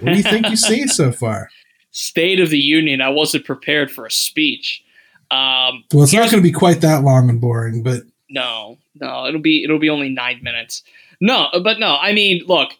What 0.00 0.12
do 0.12 0.16
you 0.16 0.22
think 0.22 0.48
you 0.48 0.56
see 0.56 0.86
so 0.86 1.12
far? 1.12 1.50
State 1.90 2.40
of 2.40 2.48
the 2.48 2.58
Union. 2.58 3.02
I 3.02 3.10
wasn't 3.10 3.44
prepared 3.44 3.90
for 3.90 4.06
a 4.06 4.10
speech. 4.10 4.82
Um, 5.30 5.84
well, 5.92 6.04
it's 6.04 6.14
not 6.14 6.30
going 6.30 6.42
to 6.42 6.48
be 6.48 6.50
quite 6.50 6.80
that 6.80 7.02
long 7.02 7.28
and 7.28 7.38
boring, 7.38 7.82
but 7.82 8.04
no, 8.30 8.78
no, 9.00 9.26
it'll 9.26 9.40
be 9.40 9.64
it'll 9.64 9.78
be 9.78 9.90
only 9.90 10.08
nine 10.08 10.40
minutes. 10.42 10.82
No, 11.20 11.48
but 11.62 11.78
no, 11.78 11.96
I 12.00 12.12
mean, 12.12 12.44
look, 12.46 12.72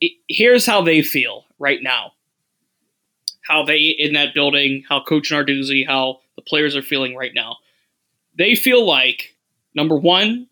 it, 0.00 0.12
here's 0.28 0.66
how 0.66 0.82
they 0.82 1.02
feel 1.02 1.44
right 1.58 1.82
now. 1.82 2.12
How 3.42 3.64
they 3.64 3.78
in 3.98 4.14
that 4.14 4.34
building, 4.34 4.84
how 4.88 5.02
Coach 5.02 5.30
Narduzzi, 5.30 5.86
how 5.86 6.20
the 6.36 6.42
players 6.42 6.76
are 6.76 6.82
feeling 6.82 7.14
right 7.14 7.32
now. 7.34 7.56
They 8.36 8.54
feel 8.54 8.86
like 8.86 9.34
number 9.74 9.96
one, 9.96 10.48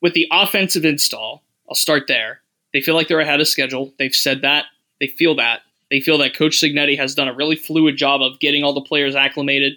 with 0.00 0.14
the 0.14 0.28
offensive 0.30 0.84
install. 0.84 1.42
I'll 1.68 1.74
start 1.74 2.04
there. 2.08 2.40
They 2.74 2.80
feel 2.80 2.94
like 2.94 3.08
they're 3.08 3.20
ahead 3.20 3.40
of 3.40 3.48
schedule. 3.48 3.94
They've 3.98 4.14
said 4.14 4.42
that. 4.42 4.66
They 5.00 5.06
feel 5.06 5.36
that. 5.36 5.60
They 5.90 6.00
feel 6.00 6.18
that 6.18 6.36
Coach 6.36 6.60
Cignetti 6.60 6.96
has 6.98 7.14
done 7.14 7.28
a 7.28 7.34
really 7.34 7.56
fluid 7.56 7.96
job 7.96 8.20
of 8.20 8.38
getting 8.40 8.62
all 8.62 8.74
the 8.74 8.82
players 8.82 9.14
acclimated 9.14 9.74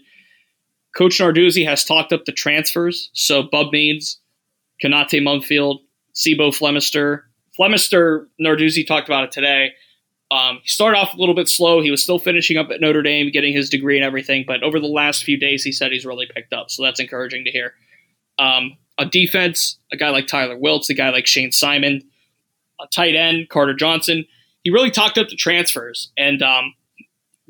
Coach 0.97 1.19
Narduzzi 1.19 1.65
has 1.65 1.85
talked 1.85 2.11
up 2.11 2.25
the 2.25 2.31
transfers. 2.31 3.11
So 3.13 3.43
Bub 3.43 3.71
Means, 3.71 4.19
Konata 4.83 5.21
Mumpfield, 5.21 5.79
C'Bo 6.13 6.49
Flemister. 6.49 7.21
Flemister, 7.57 8.25
Narduzzi 8.41 8.85
talked 8.85 9.07
about 9.07 9.25
it 9.25 9.31
today. 9.31 9.73
Um, 10.31 10.59
he 10.63 10.67
started 10.67 10.97
off 10.97 11.13
a 11.13 11.17
little 11.17 11.35
bit 11.35 11.47
slow. 11.47 11.81
He 11.81 11.91
was 11.91 12.03
still 12.03 12.19
finishing 12.19 12.57
up 12.57 12.69
at 12.71 12.81
Notre 12.81 13.03
Dame, 13.03 13.31
getting 13.31 13.53
his 13.53 13.69
degree 13.69 13.95
and 13.95 14.05
everything. 14.05 14.43
But 14.45 14.63
over 14.63 14.79
the 14.79 14.87
last 14.87 15.23
few 15.23 15.37
days, 15.37 15.63
he 15.63 15.71
said 15.71 15.91
he's 15.91 16.05
really 16.05 16.27
picked 16.33 16.51
up. 16.51 16.71
So 16.71 16.83
that's 16.83 16.99
encouraging 16.99 17.45
to 17.45 17.51
hear. 17.51 17.73
Um, 18.39 18.77
defense, 19.11 19.77
a 19.91 19.97
guy 19.97 20.09
like 20.09 20.25
Tyler 20.27 20.57
Wiltz, 20.57 20.89
a 20.89 20.95
guy 20.95 21.11
like 21.11 21.27
Shayne 21.27 21.51
Simon, 21.51 22.01
a 22.81 22.87
tight 22.87 23.15
end, 23.15 23.49
Carter 23.49 23.75
Johnson. 23.75 24.25
He 24.63 24.71
really 24.71 24.91
talked 24.91 25.17
up 25.17 25.29
the 25.29 25.35
transfers 25.35 26.11
and 26.17 26.41
um, 26.41 26.73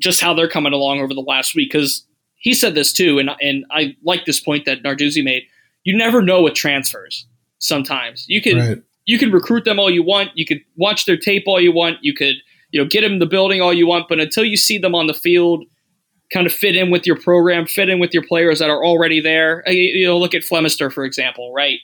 just 0.00 0.20
how 0.20 0.34
they're 0.34 0.48
coming 0.48 0.74
along 0.74 1.00
over 1.00 1.14
the 1.14 1.20
last 1.20 1.54
week. 1.54 1.72
Because 1.72 2.04
he 2.38 2.54
said 2.54 2.74
this 2.74 2.92
too, 2.92 3.18
and, 3.18 3.30
and 3.40 3.64
I 3.70 3.96
like 4.02 4.24
this 4.24 4.40
point 4.40 4.64
that 4.66 4.82
Narduzzi 4.82 5.22
made. 5.24 5.42
You 5.84 5.96
never 5.96 6.22
know 6.22 6.42
with 6.42 6.54
transfers 6.54 7.26
sometimes. 7.58 8.24
You 8.28 8.42
can. 8.42 8.58
Right 8.58 8.82
you 9.08 9.18
can 9.18 9.32
recruit 9.32 9.64
them 9.64 9.80
all 9.80 9.90
you 9.90 10.02
want. 10.02 10.30
You 10.34 10.44
could 10.44 10.60
watch 10.76 11.06
their 11.06 11.16
tape 11.16 11.44
all 11.46 11.58
you 11.58 11.72
want. 11.72 11.96
You 12.02 12.14
could, 12.14 12.36
you 12.70 12.80
know, 12.80 12.86
get 12.86 13.00
them 13.00 13.14
in 13.14 13.18
the 13.20 13.26
building 13.26 13.60
all 13.60 13.72
you 13.72 13.86
want. 13.86 14.06
But 14.06 14.20
until 14.20 14.44
you 14.44 14.58
see 14.58 14.76
them 14.76 14.94
on 14.94 15.06
the 15.06 15.14
field, 15.14 15.64
kind 16.30 16.46
of 16.46 16.52
fit 16.52 16.76
in 16.76 16.90
with 16.90 17.06
your 17.06 17.18
program, 17.18 17.66
fit 17.66 17.88
in 17.88 18.00
with 18.00 18.12
your 18.12 18.22
players 18.22 18.58
that 18.58 18.68
are 18.68 18.84
already 18.84 19.18
there. 19.18 19.64
Uh, 19.66 19.70
you 19.70 20.06
know, 20.06 20.18
look 20.18 20.34
at 20.34 20.42
Flemister, 20.42 20.92
for 20.92 21.06
example, 21.06 21.54
right? 21.54 21.78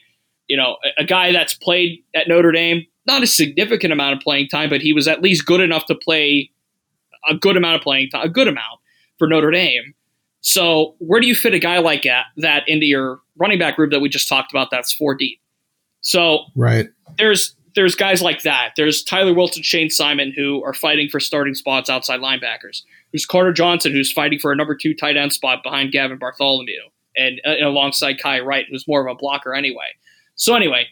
You 0.47 0.55
know, 0.55 0.77
a, 0.85 1.01
a 1.01 1.03
guy 1.03 1.31
that's 1.31 1.55
played 1.55 2.03
at 2.13 2.27
Notre 2.27 2.51
Dame, 2.51 2.85
not 3.07 3.23
a 3.23 3.27
significant 3.27 3.91
amount 3.91 4.15
of 4.15 4.19
playing 4.21 4.47
time, 4.47 4.69
but 4.69 4.81
he 4.81 4.93
was 4.93 5.07
at 5.07 5.23
least 5.23 5.47
good 5.47 5.61
enough 5.61 5.87
to 5.87 5.95
play 5.95 6.51
a 7.27 7.33
good 7.33 7.57
amount 7.57 7.77
of 7.77 7.81
playing 7.81 8.11
time, 8.11 8.23
a 8.23 8.29
good 8.29 8.47
amount 8.47 8.79
for 9.17 9.27
Notre 9.27 9.49
Dame. 9.49 9.94
So 10.45 10.93
where 10.99 11.19
do 11.19 11.25
you 11.25 11.33
fit 11.33 11.55
a 11.55 11.59
guy 11.59 11.79
like 11.79 12.03
that, 12.03 12.25
that 12.37 12.63
into 12.67 12.85
your 12.85 13.19
running 13.35 13.57
back 13.57 13.77
group 13.77 13.89
that 13.89 13.99
we 13.99 14.09
just 14.09 14.29
talked 14.29 14.51
about? 14.51 14.69
That's 14.69 14.93
four 14.93 15.15
deep. 15.15 15.39
So 16.01 16.45
right 16.55 16.87
there's 17.17 17.55
there's 17.73 17.95
guys 17.95 18.21
like 18.21 18.43
that. 18.43 18.73
There's 18.77 19.03
Tyler 19.03 19.33
Wilson, 19.33 19.63
Shayne 19.63 19.89
Simon, 19.89 20.31
who 20.35 20.63
are 20.63 20.73
fighting 20.73 21.09
for 21.09 21.19
starting 21.19 21.55
spots 21.55 21.89
outside 21.89 22.19
linebackers. 22.19 22.83
There's 23.11 23.25
Carter 23.25 23.51
Johnson, 23.51 23.91
who's 23.91 24.11
fighting 24.11 24.37
for 24.37 24.51
a 24.51 24.55
number 24.55 24.75
two 24.75 24.93
tight 24.93 25.17
end 25.17 25.33
spot 25.33 25.63
behind 25.63 25.91
Gavin 25.91 26.19
Bartholomew, 26.19 26.79
and, 27.17 27.41
uh, 27.43 27.49
and 27.49 27.65
alongside 27.65 28.19
Kyi 28.19 28.39
Wright, 28.39 28.65
who's 28.69 28.87
more 28.87 29.05
of 29.05 29.11
a 29.11 29.15
blocker 29.17 29.53
anyway. 29.53 29.87
So 30.35 30.55
anyway, 30.55 30.87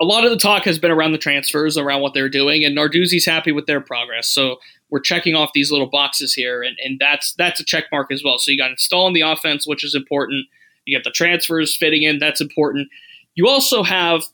a 0.00 0.04
lot 0.04 0.24
of 0.24 0.30
the 0.30 0.38
talk 0.38 0.64
has 0.64 0.78
been 0.78 0.92
around 0.92 1.12
the 1.12 1.18
transfers, 1.18 1.76
around 1.76 2.00
what 2.00 2.14
they're 2.14 2.28
doing, 2.28 2.64
and 2.64 2.76
Narduzzi's 2.76 3.26
happy 3.26 3.52
with 3.52 3.66
their 3.66 3.80
progress. 3.80 4.28
So 4.28 4.56
we're 4.90 5.00
checking 5.00 5.34
off 5.34 5.50
these 5.54 5.70
little 5.70 5.88
boxes 5.88 6.34
here, 6.34 6.62
and, 6.62 6.76
and 6.84 6.98
that's 6.98 7.32
that's 7.34 7.60
a 7.60 7.64
check 7.64 7.84
mark 7.90 8.12
as 8.12 8.22
well. 8.24 8.38
So 8.38 8.50
you 8.50 8.58
got 8.58 8.70
installing 8.70 9.14
the 9.14 9.22
offense, 9.22 9.66
which 9.66 9.84
is 9.84 9.94
important. 9.94 10.46
You 10.84 10.96
get 10.96 11.04
the 11.04 11.10
transfers 11.10 11.76
fitting 11.76 12.02
in, 12.02 12.18
that's 12.18 12.40
important. 12.40 12.88
You 13.34 13.48
also 13.48 13.82
have 13.82 14.24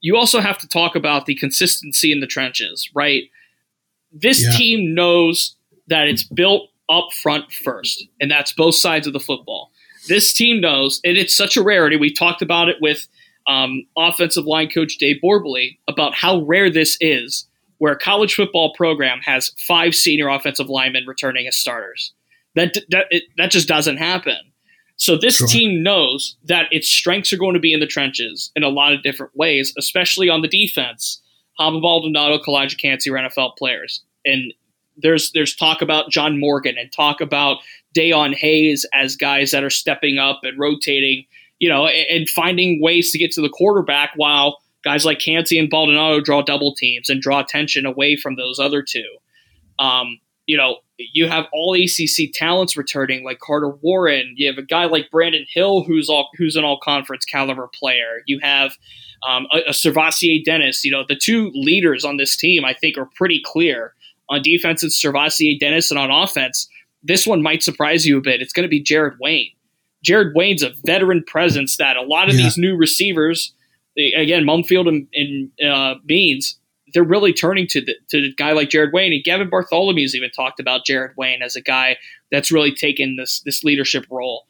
you 0.00 0.16
also 0.16 0.40
have 0.40 0.58
to 0.58 0.68
talk 0.68 0.94
about 0.94 1.26
the 1.26 1.34
consistency 1.34 2.12
in 2.12 2.20
the 2.20 2.26
trenches, 2.26 2.88
right? 2.94 3.24
This 4.12 4.44
yeah. 4.44 4.52
team 4.52 4.94
knows 4.94 5.56
that 5.88 6.06
it's 6.06 6.22
built 6.22 6.70
up 6.88 7.12
front 7.12 7.52
first, 7.52 8.06
and 8.20 8.30
that's 8.30 8.52
both 8.52 8.76
sides 8.76 9.06
of 9.06 9.12
the 9.12 9.20
football. 9.20 9.70
This 10.06 10.32
team 10.32 10.60
knows, 10.60 11.00
and 11.04 11.18
it's 11.18 11.36
such 11.36 11.56
a 11.56 11.62
rarity. 11.62 11.96
We 11.96 12.12
talked 12.12 12.40
about 12.40 12.68
it 12.68 12.76
with 12.80 13.06
um, 13.46 13.86
offensive 13.96 14.46
line 14.46 14.68
coach 14.68 14.96
Dave 14.98 15.16
Borbely 15.22 15.78
about 15.88 16.14
how 16.14 16.42
rare 16.42 16.70
this 16.70 16.96
is, 17.00 17.47
where 17.78 17.92
a 17.92 17.98
college 17.98 18.34
football 18.34 18.74
program 18.74 19.20
has 19.24 19.52
five 19.56 19.94
senior 19.94 20.28
offensive 20.28 20.68
linemen 20.68 21.06
returning 21.06 21.46
as 21.46 21.56
starters. 21.56 22.12
That 22.54 22.74
that 22.90 23.06
it, 23.10 23.24
that 23.36 23.50
just 23.50 23.68
doesn't 23.68 23.98
happen. 23.98 24.38
So 24.96 25.16
this 25.16 25.36
sure. 25.36 25.46
team 25.46 25.82
knows 25.82 26.36
that 26.44 26.66
its 26.72 26.88
strengths 26.88 27.32
are 27.32 27.36
going 27.36 27.54
to 27.54 27.60
be 27.60 27.72
in 27.72 27.78
the 27.78 27.86
trenches 27.86 28.50
in 28.56 28.64
a 28.64 28.68
lot 28.68 28.92
of 28.92 29.04
different 29.04 29.34
ways, 29.36 29.72
especially 29.78 30.28
on 30.28 30.42
the 30.42 30.48
defense. 30.48 31.22
Haba 31.58 31.80
Baldonado, 31.80 32.38
Calijah 32.38 32.78
Kancey 32.78 33.10
are 33.10 33.14
NFL 33.14 33.56
players. 33.56 34.02
And 34.24 34.52
there's 34.96 35.30
there's 35.32 35.54
talk 35.54 35.82
about 35.82 36.10
John 36.10 36.40
Morgan 36.40 36.76
and 36.76 36.90
talk 36.92 37.20
about 37.20 37.58
Dayon 37.96 38.34
Hayes 38.34 38.84
as 38.92 39.14
guys 39.14 39.52
that 39.52 39.62
are 39.62 39.70
stepping 39.70 40.18
up 40.18 40.40
and 40.42 40.58
rotating, 40.58 41.24
you 41.60 41.68
know, 41.68 41.86
and, 41.86 42.06
and 42.10 42.28
finding 42.28 42.82
ways 42.82 43.12
to 43.12 43.18
get 43.18 43.30
to 43.32 43.40
the 43.40 43.48
quarterback 43.48 44.10
while 44.16 44.58
guys 44.84 45.04
like 45.04 45.18
Kancey 45.18 45.58
and 45.58 45.70
Baldonado 45.70 46.20
draw 46.20 46.42
double 46.42 46.74
teams 46.74 47.08
and 47.08 47.20
draw 47.20 47.40
attention 47.40 47.86
away 47.86 48.16
from 48.16 48.36
those 48.36 48.58
other 48.58 48.82
two. 48.82 49.06
Um, 49.78 50.18
you 50.46 50.56
know, 50.56 50.78
you 50.98 51.28
have 51.28 51.46
all 51.52 51.74
ACC 51.74 52.32
talents 52.32 52.76
returning, 52.76 53.24
like 53.24 53.38
Carter 53.38 53.70
Warren. 53.82 54.34
You 54.36 54.48
have 54.48 54.58
a 54.58 54.62
guy 54.62 54.86
like 54.86 55.10
Brandon 55.10 55.46
Hill, 55.48 55.84
who's 55.84 56.08
all 56.08 56.28
who's 56.36 56.56
an 56.56 56.64
all 56.64 56.80
conference 56.82 57.24
caliber 57.24 57.68
player. 57.72 58.22
You 58.26 58.40
have 58.42 58.72
um, 59.28 59.46
a, 59.52 59.58
a 59.68 59.70
SirVocea 59.70 60.44
Dennis. 60.44 60.84
You 60.84 60.90
know, 60.90 61.04
the 61.06 61.16
two 61.16 61.50
leaders 61.54 62.04
on 62.04 62.16
this 62.16 62.36
team, 62.36 62.64
I 62.64 62.74
think, 62.74 62.98
are 62.98 63.08
pretty 63.14 63.40
clear. 63.44 63.94
On 64.30 64.42
defense, 64.42 64.82
it's 64.82 65.02
SirVocea 65.02 65.58
Dennis, 65.58 65.90
and 65.90 65.98
on 65.98 66.10
offense, 66.10 66.68
this 67.02 67.26
one 67.26 67.42
might 67.42 67.62
surprise 67.62 68.06
you 68.06 68.18
a 68.18 68.22
bit. 68.22 68.42
It's 68.42 68.52
going 68.52 68.64
to 68.64 68.70
be 68.70 68.82
Jared 68.82 69.14
Wayne. 69.20 69.52
Jared 70.02 70.34
Wayne's 70.34 70.62
a 70.62 70.72
veteran 70.84 71.24
presence 71.26 71.76
that 71.76 71.96
a 71.96 72.02
lot 72.02 72.28
of 72.28 72.34
yeah. 72.34 72.44
these 72.44 72.58
new 72.58 72.76
receivers, 72.76 73.54
again, 74.16 74.44
Mumpfield 74.44 74.88
and, 74.88 75.08
and 75.14 75.70
uh, 75.70 75.94
Means, 76.04 76.58
they're 76.94 77.04
really 77.04 77.32
turning 77.32 77.66
to 77.68 77.80
the, 77.80 77.94
to 78.08 78.18
a 78.18 78.34
guy 78.36 78.52
like 78.52 78.70
Jared 78.70 78.92
Wayne 78.92 79.12
and 79.12 79.24
Gavin 79.24 79.50
Bartholomew's 79.50 80.14
even 80.14 80.30
talked 80.30 80.60
about 80.60 80.86
Jared 80.86 81.12
Wayne 81.16 81.42
as 81.42 81.56
a 81.56 81.60
guy 81.60 81.98
that's 82.30 82.52
really 82.52 82.74
taken 82.74 83.16
this 83.16 83.40
this 83.40 83.64
leadership 83.64 84.06
role. 84.10 84.46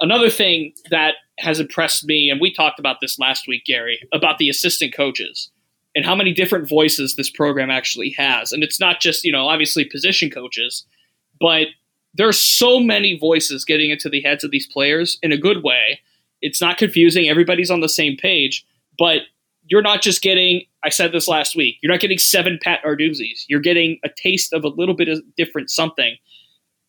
Another 0.00 0.30
thing 0.30 0.72
that 0.90 1.14
has 1.38 1.60
impressed 1.60 2.04
me, 2.04 2.30
and 2.30 2.40
we 2.40 2.52
talked 2.52 2.78
about 2.78 2.96
this 3.00 3.18
last 3.18 3.46
week, 3.48 3.64
Gary, 3.64 4.00
about 4.12 4.38
the 4.38 4.48
assistant 4.48 4.94
coaches 4.94 5.50
and 5.94 6.04
how 6.04 6.14
many 6.14 6.32
different 6.32 6.68
voices 6.68 7.16
this 7.16 7.30
program 7.30 7.70
actually 7.70 8.10
has. 8.10 8.52
And 8.52 8.62
it's 8.62 8.80
not 8.80 9.00
just, 9.00 9.24
you 9.24 9.32
know, 9.32 9.48
obviously 9.48 9.84
position 9.84 10.30
coaches, 10.30 10.86
but 11.40 11.66
there's 12.14 12.38
so 12.38 12.80
many 12.80 13.18
voices 13.18 13.64
getting 13.64 13.90
into 13.90 14.08
the 14.08 14.20
heads 14.20 14.44
of 14.44 14.50
these 14.50 14.66
players 14.66 15.18
in 15.22 15.32
a 15.32 15.38
good 15.38 15.62
way. 15.62 16.00
It's 16.40 16.60
not 16.60 16.78
confusing. 16.78 17.28
Everybody's 17.28 17.70
on 17.70 17.80
the 17.80 17.88
same 17.88 18.16
page, 18.16 18.64
but 18.98 19.22
you're 19.66 19.82
not 19.82 20.02
just 20.02 20.20
getting, 20.22 20.62
I 20.84 20.88
said 20.88 21.12
this 21.12 21.28
last 21.28 21.56
week, 21.56 21.76
you're 21.80 21.92
not 21.92 22.00
getting 22.00 22.18
seven 22.18 22.58
Pat 22.62 22.80
Narduzzi's. 22.84 23.46
You're 23.48 23.60
getting 23.60 23.98
a 24.04 24.08
taste 24.08 24.52
of 24.52 24.64
a 24.64 24.68
little 24.68 24.94
bit 24.94 25.08
of 25.08 25.22
different 25.36 25.70
something. 25.70 26.16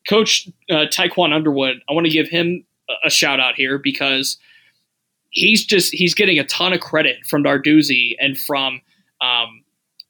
Coach 0.10 0.50
uh, 0.70 0.86
Tiquan 0.92 1.34
Underwood, 1.34 1.82
I 1.88 1.94
want 1.94 2.08
to 2.08 2.12
give 2.12 2.28
him 2.28 2.66
a, 2.90 3.08
a 3.08 3.10
shout 3.10 3.40
out 3.40 3.56
here 3.56 3.78
because 3.78 4.38
he's 5.30 5.66
just 5.66 5.94
he's 5.94 6.14
getting 6.14 6.40
a 6.40 6.44
ton 6.44 6.74
of 6.74 6.80
credit 6.80 7.26
from 7.26 7.44
Narduzzi 7.44 8.16
and 8.20 8.38
from 8.38 8.82
um, 9.22 9.64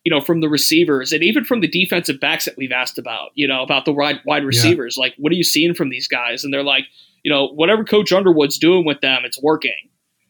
you 0.04 0.12
know 0.12 0.22
from 0.22 0.42
the 0.42 0.50
receivers 0.50 1.12
and 1.12 1.24
even 1.24 1.44
from 1.44 1.62
the 1.62 1.68
defensive 1.68 2.20
backs 2.20 2.46
that 2.46 2.56
we've 2.58 2.72
asked 2.72 2.98
about. 2.98 3.32
You 3.36 3.48
know 3.48 3.64
about 3.64 3.86
the 3.86 3.92
wide 3.92 4.20
wide 4.26 4.44
receivers. 4.44 4.96
Yeah. 4.98 5.04
Like, 5.04 5.16
what 5.18 5.32
are 5.32 5.36
you 5.36 5.44
seeing 5.44 5.74
from 5.74 5.90
these 5.90 6.08
guys? 6.08 6.44
And 6.44 6.54
they're 6.54 6.64
like, 6.64 6.86
you 7.24 7.32
know, 7.32 7.48
whatever 7.48 7.84
Coach 7.84 8.12
Underwood's 8.12 8.58
doing 8.58 8.86
with 8.86 9.02
them, 9.02 9.24
it's 9.24 9.42
working. 9.42 9.90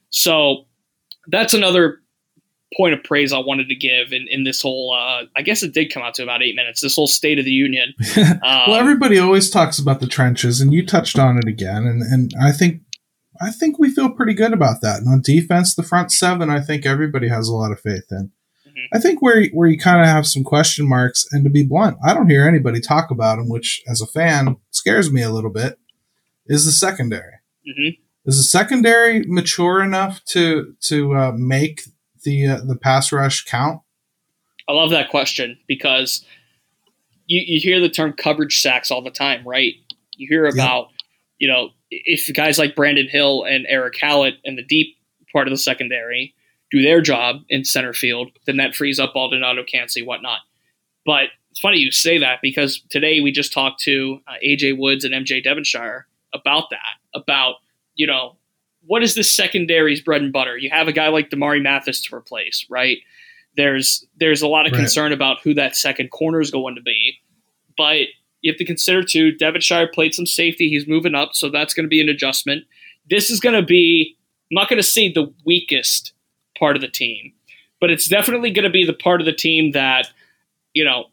So 0.09 0.65
that's 1.27 1.53
another 1.53 1.99
point 2.77 2.93
of 2.93 3.03
praise 3.03 3.33
I 3.33 3.39
wanted 3.39 3.67
to 3.69 3.75
give 3.75 4.13
in, 4.13 4.27
in 4.29 4.43
this 4.43 4.61
whole. 4.61 4.93
Uh, 4.93 5.25
I 5.35 5.41
guess 5.41 5.63
it 5.63 5.73
did 5.73 5.91
come 5.91 6.03
out 6.03 6.13
to 6.15 6.23
about 6.23 6.41
eight 6.41 6.55
minutes. 6.55 6.81
This 6.81 6.95
whole 6.95 7.07
State 7.07 7.39
of 7.39 7.45
the 7.45 7.51
Union. 7.51 7.93
Um, 8.43 8.63
well, 8.67 8.75
everybody 8.75 9.19
always 9.19 9.49
talks 9.49 9.77
about 9.77 9.99
the 9.99 10.07
trenches, 10.07 10.61
and 10.61 10.73
you 10.73 10.85
touched 10.85 11.19
on 11.19 11.37
it 11.37 11.47
again, 11.47 11.85
and 11.85 12.01
and 12.01 12.31
I 12.41 12.51
think. 12.51 12.81
I 13.43 13.49
think 13.49 13.79
we 13.79 13.89
feel 13.89 14.11
pretty 14.11 14.35
good 14.35 14.53
about 14.53 14.81
that. 14.81 14.99
And 14.99 15.07
on 15.07 15.21
defense, 15.21 15.73
the 15.73 15.81
front 15.81 16.11
seven, 16.11 16.51
I 16.51 16.59
think 16.59 16.85
everybody 16.85 17.27
has 17.27 17.47
a 17.47 17.55
lot 17.55 17.71
of 17.71 17.79
faith 17.79 18.05
in. 18.11 18.31
Mm-hmm. 18.67 18.95
I 18.95 18.99
think 18.99 19.21
where 19.21 19.47
where 19.47 19.67
you 19.67 19.79
kind 19.79 19.99
of 19.99 20.07
have 20.07 20.27
some 20.27 20.43
question 20.43 20.87
marks, 20.87 21.25
and 21.31 21.43
to 21.43 21.49
be 21.49 21.63
blunt, 21.63 21.97
I 22.05 22.13
don't 22.13 22.29
hear 22.29 22.47
anybody 22.47 22.79
talk 22.79 23.09
about 23.09 23.37
them, 23.37 23.49
which 23.49 23.81
as 23.87 24.01
a 24.01 24.07
fan 24.07 24.57
scares 24.69 25.11
me 25.11 25.21
a 25.23 25.31
little 25.31 25.49
bit. 25.49 25.79
Is 26.45 26.65
the 26.65 26.71
secondary? 26.71 27.33
Mm-hmm. 27.67 28.01
Is 28.25 28.37
the 28.37 28.43
secondary 28.43 29.25
mature 29.25 29.81
enough 29.81 30.23
to 30.25 30.75
to 30.81 31.15
uh, 31.15 31.31
make 31.35 31.81
the 32.23 32.47
uh, 32.47 32.61
the 32.61 32.75
pass 32.75 33.11
rush 33.11 33.45
count? 33.45 33.81
I 34.67 34.73
love 34.73 34.91
that 34.91 35.09
question 35.09 35.57
because 35.67 36.23
you, 37.31 37.41
you 37.45 37.59
hear 37.59 37.79
the 37.79 37.89
term 37.89 38.13
coverage 38.13 38.61
sacks 38.61 38.91
all 38.91 39.01
the 39.01 39.11
time, 39.11 39.47
right? 39.47 39.73
You 40.15 40.27
hear 40.29 40.45
about, 40.45 40.87
yep. 40.89 40.99
you 41.39 41.47
know, 41.47 41.69
if 41.89 42.33
guys 42.33 42.59
like 42.59 42.75
Brandon 42.75 43.07
Hill 43.07 43.43
and 43.43 43.65
Erick 43.67 43.95
Hallett 43.99 44.35
and 44.45 44.57
the 44.57 44.63
deep 44.63 44.95
part 45.31 45.47
of 45.47 45.51
the 45.51 45.57
secondary 45.57 46.33
do 46.71 46.81
their 46.81 47.01
job 47.01 47.37
in 47.49 47.65
center 47.65 47.93
field, 47.93 48.31
then 48.45 48.57
that 48.57 48.75
frees 48.75 48.99
up 48.99 49.13
Baldonado, 49.13 49.63
Kancey, 49.63 50.01
whatnot. 50.01 50.39
But 51.05 51.25
it's 51.49 51.59
funny 51.59 51.77
you 51.77 51.91
say 51.91 52.17
that 52.19 52.39
because 52.41 52.81
today 52.89 53.19
we 53.19 53.31
just 53.31 53.51
talked 53.51 53.81
to 53.81 54.19
uh, 54.27 54.33
AJ 54.45 54.77
Woods 54.77 55.03
and 55.03 55.13
MJ 55.13 55.43
Devonshire 55.43 56.07
about 56.33 56.69
that, 56.69 56.79
about, 57.13 57.55
you 57.95 58.07
know, 58.07 58.37
what 58.85 59.03
is 59.03 59.15
this 59.15 59.35
secondary's 59.35 60.01
bread 60.01 60.21
and 60.21 60.33
butter? 60.33 60.57
You 60.57 60.69
have 60.71 60.87
a 60.87 60.91
guy 60.91 61.07
like 61.09 61.29
Damari 61.29 61.61
Mathis 61.61 62.01
to 62.05 62.15
replace, 62.15 62.65
right? 62.69 62.97
There's 63.57 64.05
there's 64.17 64.41
a 64.41 64.47
lot 64.47 64.65
of 64.65 64.71
right. 64.71 64.79
concern 64.79 65.11
about 65.11 65.41
who 65.41 65.53
that 65.55 65.75
second 65.75 66.11
corner 66.11 66.39
is 66.39 66.51
going 66.51 66.75
to 66.75 66.81
be, 66.81 67.19
but 67.77 68.07
you 68.41 68.51
have 68.51 68.57
to 68.57 68.65
consider 68.65 69.03
too. 69.03 69.31
Devonshire 69.33 69.87
played 69.87 70.13
some 70.13 70.25
safety; 70.25 70.69
he's 70.69 70.87
moving 70.87 71.15
up, 71.15 71.31
so 71.33 71.49
that's 71.49 71.73
going 71.73 71.85
to 71.85 71.89
be 71.89 72.01
an 72.01 72.09
adjustment. 72.09 72.63
This 73.09 73.29
is 73.29 73.39
going 73.39 73.55
to 73.55 73.65
be 73.65 74.15
I'm 74.51 74.55
not 74.55 74.69
going 74.69 74.81
to 74.81 74.87
say 74.87 75.11
the 75.11 75.33
weakest 75.45 76.13
part 76.57 76.75
of 76.75 76.81
the 76.81 76.89
team, 76.89 77.33
but 77.79 77.89
it's 77.89 78.07
definitely 78.07 78.51
going 78.51 78.63
to 78.63 78.69
be 78.69 78.85
the 78.85 78.93
part 78.93 79.21
of 79.21 79.25
the 79.25 79.33
team 79.33 79.71
that 79.71 80.07
you 80.73 80.85
know 80.85 81.05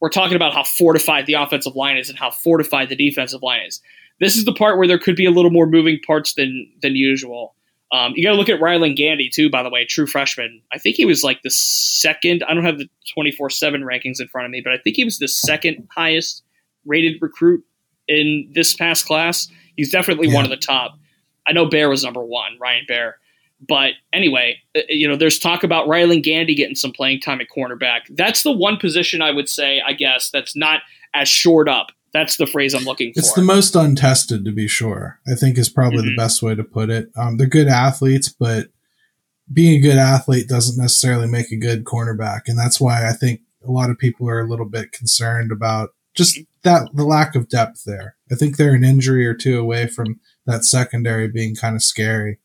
we're 0.00 0.10
talking 0.10 0.36
about 0.36 0.52
how 0.52 0.64
fortified 0.64 1.26
the 1.26 1.34
offensive 1.34 1.76
line 1.76 1.96
is 1.96 2.10
and 2.10 2.18
how 2.18 2.30
fortified 2.30 2.88
the 2.88 2.96
defensive 2.96 3.42
line 3.42 3.62
is. 3.66 3.80
This 4.20 4.36
is 4.36 4.44
the 4.44 4.54
part 4.54 4.78
where 4.78 4.88
there 4.88 4.98
could 4.98 5.16
be 5.16 5.26
a 5.26 5.30
little 5.30 5.50
more 5.50 5.66
moving 5.66 5.98
parts 6.06 6.34
than 6.34 6.70
than 6.82 6.96
usual. 6.96 7.54
Um, 7.92 8.12
you 8.16 8.24
got 8.24 8.30
to 8.30 8.36
look 8.36 8.48
at 8.48 8.60
Rylan 8.60 8.96
Gandy 8.96 9.28
too, 9.28 9.48
by 9.48 9.62
the 9.62 9.70
way, 9.70 9.84
true 9.84 10.06
freshman. 10.06 10.60
I 10.72 10.78
think 10.78 10.96
he 10.96 11.04
was 11.04 11.22
like 11.22 11.42
the 11.42 11.50
second. 11.50 12.42
I 12.48 12.54
don't 12.54 12.64
have 12.64 12.78
the 12.78 12.88
twenty 13.14 13.30
four 13.30 13.50
seven 13.50 13.82
rankings 13.82 14.20
in 14.20 14.28
front 14.28 14.46
of 14.46 14.50
me, 14.50 14.60
but 14.60 14.72
I 14.72 14.78
think 14.78 14.96
he 14.96 15.04
was 15.04 15.18
the 15.18 15.28
second 15.28 15.86
highest 15.94 16.42
rated 16.84 17.20
recruit 17.20 17.64
in 18.08 18.50
this 18.54 18.74
past 18.74 19.06
class. 19.06 19.48
He's 19.76 19.90
definitely 19.90 20.28
yeah. 20.28 20.34
one 20.34 20.44
of 20.44 20.50
the 20.50 20.56
top. 20.56 20.98
I 21.46 21.52
know 21.52 21.66
Baer 21.66 21.88
was 21.88 22.02
number 22.02 22.24
one, 22.24 22.56
Ryan 22.60 22.84
Baer. 22.88 23.18
But 23.66 23.92
anyway, 24.12 24.58
uh, 24.76 24.80
you 24.88 25.08
know, 25.08 25.16
there's 25.16 25.38
talk 25.38 25.64
about 25.64 25.88
Rylan 25.88 26.22
Gandy 26.22 26.54
getting 26.54 26.74
some 26.74 26.92
playing 26.92 27.20
time 27.20 27.40
at 27.40 27.46
cornerback. 27.56 28.00
That's 28.10 28.42
the 28.42 28.52
one 28.52 28.76
position 28.76 29.22
I 29.22 29.30
would 29.30 29.48
say, 29.48 29.80
I 29.86 29.92
guess, 29.92 30.30
that's 30.30 30.54
not 30.54 30.82
as 31.14 31.28
shored 31.28 31.68
up. 31.68 31.90
That's 32.16 32.38
the 32.38 32.46
phrase 32.46 32.72
I'm 32.72 32.84
looking 32.84 33.12
for. 33.12 33.20
It's 33.20 33.34
the 33.34 33.42
most 33.42 33.76
untested, 33.76 34.46
to 34.46 34.50
be 34.50 34.68
sure. 34.68 35.20
I 35.30 35.34
think 35.34 35.58
is 35.58 35.68
probably 35.68 35.98
mm-hmm. 35.98 36.08
the 36.08 36.16
best 36.16 36.42
way 36.42 36.54
to 36.54 36.64
put 36.64 36.88
it. 36.88 37.10
Um, 37.14 37.36
they're 37.36 37.46
good 37.46 37.68
athletes, 37.68 38.30
but 38.30 38.68
being 39.52 39.74
a 39.74 39.82
good 39.82 39.98
athlete 39.98 40.48
doesn't 40.48 40.82
necessarily 40.82 41.26
make 41.26 41.52
a 41.52 41.58
good 41.58 41.84
cornerback, 41.84 42.42
and 42.46 42.58
that's 42.58 42.80
why 42.80 43.06
I 43.06 43.12
think 43.12 43.42
a 43.62 43.70
lot 43.70 43.90
of 43.90 43.98
people 43.98 44.30
are 44.30 44.40
a 44.40 44.48
little 44.48 44.64
bit 44.64 44.92
concerned 44.92 45.52
about 45.52 45.90
just 46.14 46.38
that 46.62 46.88
the 46.94 47.04
lack 47.04 47.34
of 47.34 47.50
depth 47.50 47.84
there. 47.84 48.16
I 48.32 48.34
think 48.34 48.56
they're 48.56 48.72
an 48.72 48.82
injury 48.82 49.26
or 49.26 49.34
two 49.34 49.60
away 49.60 49.86
from 49.86 50.18
that 50.46 50.64
secondary 50.64 51.28
being 51.28 51.54
kind 51.54 51.76
of 51.76 51.82
scary. 51.82 52.38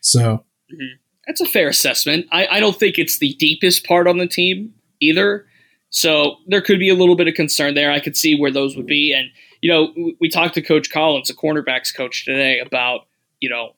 So 0.00 0.44
mm-hmm. 0.70 0.96
that's 1.26 1.40
a 1.40 1.46
fair 1.46 1.68
assessment. 1.68 2.26
I, 2.30 2.46
I 2.46 2.60
don't 2.60 2.78
think 2.78 2.98
it's 2.98 3.18
the 3.18 3.32
deepest 3.38 3.86
part 3.86 4.06
on 4.06 4.18
the 4.18 4.26
team 4.26 4.74
either. 5.00 5.46
So 5.94 6.38
there 6.48 6.60
could 6.60 6.80
be 6.80 6.88
a 6.88 6.94
little 6.96 7.14
bit 7.14 7.28
of 7.28 7.34
concern 7.34 7.74
there. 7.74 7.92
I 7.92 8.00
could 8.00 8.16
see 8.16 8.36
where 8.36 8.50
those 8.50 8.76
would 8.76 8.84
be. 8.84 9.14
And, 9.16 9.28
you 9.60 9.70
know, 9.70 10.12
we, 10.20 10.28
talked 10.28 10.54
to 10.54 10.60
Coach 10.60 10.90
Collins, 10.90 11.28
the 11.28 11.34
cornerbacks 11.34 11.94
coach 11.94 12.24
today, 12.24 12.58
about, 12.58 13.02
you 13.38 13.48
know, 13.48 13.76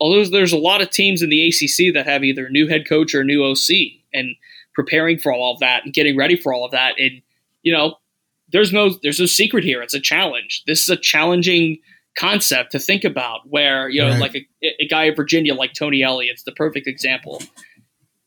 although 0.00 0.28
there's 0.28 0.52
a 0.52 0.58
lot 0.58 0.82
of 0.82 0.90
teams 0.90 1.22
in 1.22 1.30
the 1.30 1.46
ACC 1.46 1.94
that 1.94 2.04
have 2.04 2.24
either 2.24 2.46
a 2.46 2.50
new 2.50 2.66
head 2.66 2.88
coach 2.88 3.14
or 3.14 3.20
a 3.20 3.24
new 3.24 3.44
OC 3.44 4.02
and 4.12 4.34
preparing 4.74 5.18
for 5.18 5.32
all 5.32 5.54
of 5.54 5.60
that 5.60 5.84
and 5.84 5.94
getting 5.94 6.16
ready 6.16 6.34
for 6.34 6.52
all 6.52 6.64
of 6.64 6.72
that. 6.72 6.94
And, 6.98 7.22
you 7.62 7.72
know, 7.72 7.94
there's 8.50 8.72
no 8.72 8.90
there's 9.04 9.20
no 9.20 9.26
secret 9.26 9.62
here. 9.62 9.82
It's 9.82 9.94
a 9.94 10.00
challenge. 10.00 10.64
This 10.66 10.82
is 10.82 10.88
a 10.88 10.96
challenging 10.96 11.78
concept 12.18 12.72
to 12.72 12.80
think 12.80 13.04
about 13.04 13.48
where 13.48 13.88
you 13.88 14.02
know 14.02 14.10
right. 14.10 14.20
like 14.20 14.34
a, 14.34 14.46
a, 14.80 14.88
guy 14.88 15.04
in 15.04 15.14
virginia 15.14 15.54
like 15.54 15.74
tony 15.74 16.02
elliott's 16.02 16.44
the 16.44 16.52
perfect 16.52 16.86
example 16.86 17.42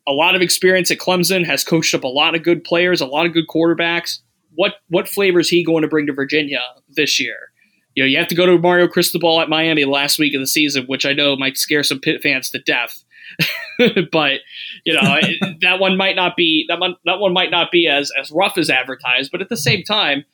a 0.10 0.14
lot 0.14 0.36
of 0.36 0.42
experience 0.42 0.90
at 0.90 0.98
clemson 0.98 1.46
has 1.46 1.64
coached 1.64 1.94
up 1.94 2.04
a 2.04 2.08
lot 2.08 2.36
of 2.36 2.44
good 2.44 2.64
players 2.64 3.00
a 3.00 3.06
lot 3.06 3.26
of 3.26 3.34
good 3.34 3.48
quarterbacks. 3.48 4.20
What 4.56 4.76
what 4.90 5.08
flavor 5.08 5.40
is 5.40 5.50
he 5.50 5.64
going 5.64 5.84
to 5.84 5.88
bring 5.88 6.08
to 6.08 6.14
virginia 6.14 6.62
this 6.90 7.20
year? 7.20 7.52
You 7.96 8.04
know 8.04 8.08
you 8.08 8.18
have 8.18 8.28
to 8.30 8.36
go 8.36 8.46
to 8.46 8.58
mario 8.58 8.88
cristobal 8.88 9.40
at 9.40 9.50
miami 9.50 9.86
last 9.86 10.20
week 10.20 10.34
of 10.34 10.42
the 10.42 10.48
season 10.48 10.86
which 10.86 11.06
i 11.06 11.14
know 11.14 11.36
might 11.36 11.58
scare 11.58 11.84
some 11.84 12.00
Pitt 12.00 12.22
fans 12.22 12.50
to 12.52 12.60
death. 12.60 13.04
But 14.12 14.42
you 14.84 14.94
know 14.94 15.02
that 15.62 15.80
one 15.80 15.96
might 15.96 16.18
not 16.18 16.36
be 16.36 16.66
that 16.68 16.80
one 16.80 16.96
that 17.06 17.20
one 17.20 17.32
might 17.32 17.52
not 17.52 17.72
be 17.72 17.88
as 17.88 18.12
as 18.20 18.30
rough 18.30 18.58
as 18.58 18.70
advertised 18.70 19.32
but 19.32 19.40
at 19.40 19.48
the 19.48 19.56
same 19.56 19.84
time 19.84 20.26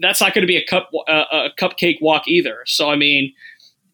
that's 0.00 0.20
not 0.20 0.34
going 0.34 0.42
to 0.42 0.46
be 0.46 0.56
a 0.56 0.64
cup 0.64 0.90
uh, 1.08 1.24
a 1.30 1.48
cupcake 1.58 1.98
walk 2.00 2.28
either. 2.28 2.58
So 2.66 2.90
I 2.90 2.96
mean, 2.96 3.32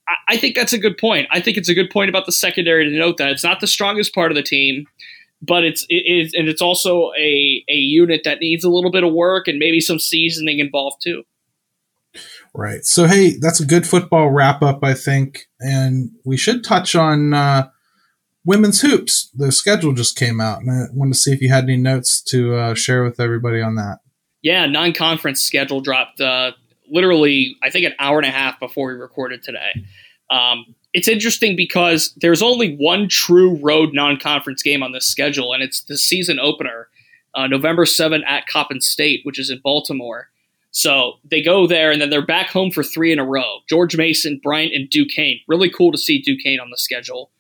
I, 0.09 0.35
I, 0.35 0.37
think 0.37 0.55
that's 0.55 0.73
a 0.73 0.79
good 0.79 0.99
point. 0.99 1.29
I 1.31 1.41
think 1.41 1.57
it's 1.57 1.69
a 1.69 1.75
good 1.75 1.91
point 1.91 2.09
about 2.09 2.27
the 2.27 2.33
secondary 2.33 2.85
to 2.85 2.99
note 2.99 3.19
that 3.19 3.31
it's 3.31 3.45
not 3.45 3.61
the 3.61 3.67
strongest 3.67 4.15
part 4.15 4.31
of 4.31 4.37
the 4.37 4.43
team, 4.43 4.87
but 5.43 5.65
it's 5.65 5.85
it 5.89 6.05
is 6.07 6.35
and 6.35 6.49
it's 6.49 6.63
also 6.63 7.13
a 7.19 7.65
a 7.69 7.75
unit 7.75 8.23
that 8.25 8.41
needs 8.41 8.65
a 8.65 8.71
little 8.71 8.91
bit 8.91 9.05
of 9.05 9.13
work 9.13 9.49
and 9.49 9.59
maybe 9.59 9.81
some 9.81 9.99
seasoning 9.99 10.59
involved 10.59 10.97
too. 11.03 11.25
Right. 12.55 12.85
So 12.85 13.07
hey, 13.07 13.37
that's 13.39 13.61
a 13.61 13.67
good 13.67 13.87
football 13.87 14.31
wrap 14.31 14.63
up, 14.63 14.81
I 14.83 14.95
think, 14.95 15.47
and 15.61 16.11
we 16.25 16.37
should 16.37 16.65
touch 16.65 16.95
on. 16.95 17.35
Uh, 17.35 17.69
women's 18.49 18.81
hoops. 18.81 19.31
The 19.37 19.53
schedule 19.53 19.93
just 19.93 20.17
came 20.17 20.41
out, 20.41 20.63
and 20.63 20.71
I 20.71 20.85
wanted 20.95 21.13
to 21.13 21.19
see 21.19 21.33
if 21.33 21.43
you 21.43 21.51
had 21.51 21.65
any 21.65 21.77
notes 21.77 22.23
to 22.23 22.55
uh, 22.55 22.75
share 22.75 23.05
with 23.05 23.21
everybody 23.21 23.61
on 23.61 23.75
that. 23.75 23.99
Yeah, 24.43 24.67
non-conference 24.67 25.41
schedule 25.43 25.83
dropped 25.83 26.21
uh, 26.21 26.53
literally, 26.91 27.57
I 27.63 27.71
think, 27.71 27.87
an 27.87 27.95
hour 27.99 28.19
and 28.19 28.27
a 28.27 28.31
half 28.31 28.59
before 28.61 28.89
we 28.89 28.95
recorded 28.95 29.43
today. 29.43 29.85
Um, 30.31 30.75
it's 30.93 31.09
interesting 31.09 31.57
because 31.57 32.15
there's 32.17 32.43
only 32.43 32.75
one 32.77 33.09
true 33.09 33.57
road 33.57 33.91
non-conference 33.93 34.63
game 34.63 34.83
on 34.83 34.93
this 34.93 35.07
schedule, 35.07 35.53
and 35.53 35.63
it's 35.63 35.83
the 35.83 35.99
season 35.99 36.39
opener, 36.39 36.89
uh, 37.35 37.47
November 37.47 37.87
7 37.87 38.25
at 38.25 38.47
Coppin 38.47 38.81
State, 38.81 39.21
which 39.25 39.39
is 39.39 39.51
in 39.51 39.61
Baltimore. 39.63 40.29
So 40.71 41.15
they 41.29 41.43
go 41.43 41.67
there, 41.67 41.91
and 41.91 42.01
then 42.01 42.11
they're 42.11 42.25
back 42.25 42.51
home 42.51 42.71
for 42.71 42.83
three 42.83 43.13
in 43.13 43.19
a 43.19 43.25
row. 43.25 43.61
George 43.69 43.97
Mason, 43.97 44.41
Bryant, 44.43 44.75
and 44.75 44.89
Duquesne. 44.89 45.41
Really 45.49 45.71
cool 45.71 45.93
to 45.93 45.99
see 45.99 46.21
Duquesne 46.21 46.61
on 46.61 46.71
the 46.71 46.79
schedule. 46.79 47.31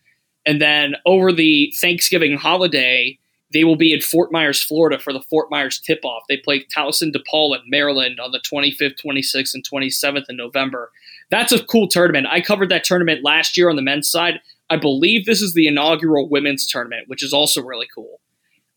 And 0.46 0.62
then 0.62 0.94
over 1.04 1.30
the 1.30 1.72
Thanksgiving 1.78 2.38
holiday, 2.38 3.18
they 3.52 3.64
will 3.64 3.76
be 3.76 3.92
in 3.92 4.00
Fort 4.00 4.30
Myers, 4.30 4.62
Florida 4.62 4.98
for 4.98 5.12
the 5.12 5.22
Fort 5.22 5.50
Myers 5.50 5.80
tip 5.80 6.04
off. 6.04 6.24
They 6.28 6.36
play 6.36 6.66
Towson 6.74 7.12
DePaul 7.12 7.54
in 7.54 7.62
Maryland 7.68 8.20
on 8.20 8.32
the 8.32 8.40
25th, 8.40 8.96
26th, 9.04 9.54
and 9.54 9.64
27th 9.66 10.24
in 10.28 10.36
November. 10.36 10.90
That's 11.30 11.52
a 11.52 11.64
cool 11.64 11.88
tournament. 11.88 12.26
I 12.30 12.40
covered 12.40 12.68
that 12.68 12.84
tournament 12.84 13.24
last 13.24 13.56
year 13.56 13.70
on 13.70 13.76
the 13.76 13.82
men's 13.82 14.10
side. 14.10 14.40
I 14.70 14.76
believe 14.76 15.24
this 15.24 15.40
is 15.40 15.54
the 15.54 15.66
inaugural 15.66 16.28
women's 16.28 16.66
tournament, 16.66 17.08
which 17.08 17.22
is 17.22 17.32
also 17.32 17.62
really 17.62 17.86
cool. 17.94 18.20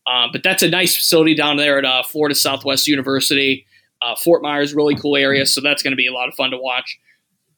Um, 0.06 0.30
but 0.32 0.42
that's 0.42 0.62
a 0.62 0.68
nice 0.68 0.96
facility 0.96 1.34
down 1.34 1.58
there 1.58 1.78
at 1.78 1.84
uh, 1.84 2.02
Florida 2.02 2.34
Southwest 2.34 2.88
University. 2.88 3.66
Uh, 4.00 4.16
Fort 4.16 4.42
Myers, 4.42 4.74
really 4.74 4.96
cool 4.96 5.16
area, 5.16 5.46
so 5.46 5.60
that's 5.60 5.82
going 5.82 5.92
to 5.92 5.96
be 5.96 6.08
a 6.08 6.12
lot 6.12 6.28
of 6.28 6.34
fun 6.34 6.50
to 6.50 6.58
watch. 6.58 6.98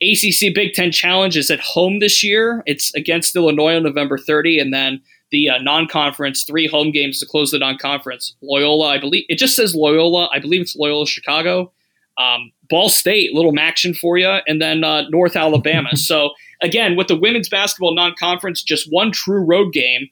ACC 0.02 0.54
Big 0.54 0.74
Ten 0.74 0.92
Challenge 0.92 1.36
is 1.36 1.50
at 1.50 1.60
home 1.60 2.00
this 2.00 2.22
year. 2.22 2.62
It's 2.66 2.92
against 2.94 3.34
Illinois 3.34 3.76
on 3.76 3.84
November 3.84 4.18
30, 4.18 4.58
and 4.58 4.74
then 4.74 5.00
the 5.34 5.50
uh, 5.50 5.58
non-conference 5.58 6.44
three 6.44 6.68
home 6.68 6.92
games 6.92 7.18
to 7.18 7.26
close 7.26 7.50
the 7.50 7.58
non-conference. 7.58 8.36
Loyola, 8.40 8.86
I 8.86 8.98
believe 8.98 9.24
it 9.28 9.36
just 9.36 9.56
says 9.56 9.74
Loyola. 9.74 10.28
I 10.32 10.38
believe 10.38 10.60
it's 10.60 10.76
Loyola 10.76 11.08
Chicago. 11.08 11.72
Um, 12.16 12.52
Ball 12.70 12.88
State, 12.88 13.34
little 13.34 13.52
action 13.58 13.94
for 13.94 14.16
you, 14.16 14.28
and 14.46 14.62
then 14.62 14.84
uh, 14.84 15.08
North 15.08 15.34
Alabama. 15.34 15.88
so 15.96 16.30
again, 16.62 16.94
with 16.94 17.08
the 17.08 17.16
women's 17.16 17.48
basketball 17.48 17.96
non-conference, 17.96 18.62
just 18.62 18.86
one 18.92 19.10
true 19.10 19.44
road 19.44 19.72
game, 19.72 20.08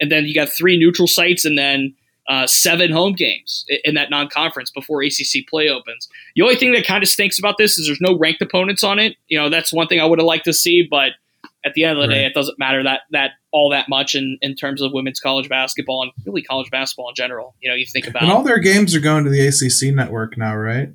and 0.00 0.10
then 0.10 0.24
you 0.24 0.34
got 0.34 0.48
three 0.48 0.76
neutral 0.76 1.06
sites, 1.06 1.44
and 1.44 1.56
then 1.56 1.94
uh, 2.28 2.48
seven 2.48 2.90
home 2.90 3.12
games 3.12 3.64
in 3.84 3.94
that 3.94 4.10
non-conference 4.10 4.72
before 4.72 5.02
ACC 5.02 5.46
play 5.48 5.68
opens. 5.68 6.08
The 6.34 6.42
only 6.42 6.56
thing 6.56 6.72
that 6.72 6.84
kind 6.84 7.04
of 7.04 7.08
stinks 7.08 7.38
about 7.38 7.58
this 7.58 7.78
is 7.78 7.86
there's 7.86 8.00
no 8.00 8.18
ranked 8.18 8.42
opponents 8.42 8.82
on 8.82 8.98
it. 8.98 9.14
You 9.28 9.38
know, 9.38 9.48
that's 9.50 9.72
one 9.72 9.86
thing 9.86 10.00
I 10.00 10.04
would 10.04 10.18
have 10.18 10.26
liked 10.26 10.46
to 10.46 10.52
see, 10.52 10.84
but 10.90 11.10
at 11.64 11.74
the 11.74 11.84
end 11.84 11.98
of 11.98 12.02
the 12.02 12.08
right. 12.08 12.14
day, 12.14 12.26
it 12.26 12.34
doesn't 12.34 12.58
matter 12.58 12.82
that 12.82 13.02
that 13.10 13.32
all 13.52 13.70
that 13.70 13.88
much 13.88 14.14
in, 14.14 14.38
in 14.42 14.54
terms 14.54 14.82
of 14.82 14.92
women's 14.92 15.20
college 15.20 15.48
basketball 15.48 16.02
and 16.02 16.12
really 16.26 16.42
college 16.42 16.70
basketball 16.70 17.08
in 17.08 17.14
general. 17.14 17.54
You 17.60 17.70
know, 17.70 17.76
you 17.76 17.86
think 17.86 18.06
about 18.06 18.22
and 18.22 18.32
all 18.32 18.42
their 18.42 18.58
games 18.58 18.94
are 18.94 19.00
going 19.00 19.24
to 19.24 19.30
the 19.30 19.46
ACC 19.46 19.94
network 19.94 20.36
now, 20.36 20.56
right? 20.56 20.88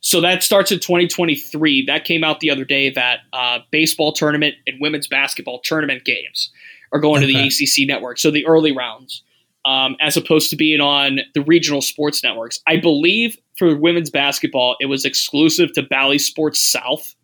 So 0.00 0.20
that 0.20 0.42
starts 0.42 0.70
in 0.70 0.78
2023. 0.78 1.86
That 1.86 2.04
came 2.04 2.22
out 2.22 2.40
the 2.40 2.50
other 2.50 2.64
day 2.64 2.90
that 2.90 3.20
uh, 3.32 3.58
baseball 3.72 4.12
tournament 4.12 4.54
and 4.66 4.76
women's 4.80 5.08
basketball 5.08 5.60
tournament 5.60 6.04
games 6.04 6.50
are 6.92 7.00
going 7.00 7.24
okay. 7.24 7.32
to 7.32 7.38
the 7.38 7.46
ACC 7.46 7.88
network. 7.88 8.18
So 8.18 8.30
the 8.30 8.46
early 8.46 8.70
rounds, 8.70 9.24
um, 9.64 9.96
as 10.00 10.16
opposed 10.16 10.48
to 10.50 10.56
being 10.56 10.80
on 10.80 11.18
the 11.34 11.42
regional 11.42 11.82
sports 11.82 12.22
networks. 12.22 12.60
I 12.68 12.76
believe 12.76 13.36
for 13.58 13.76
women's 13.76 14.10
basketball, 14.10 14.76
it 14.78 14.86
was 14.86 15.04
exclusive 15.04 15.72
to 15.72 15.82
Bally 15.82 16.18
Sports 16.18 16.60
South, 16.60 17.14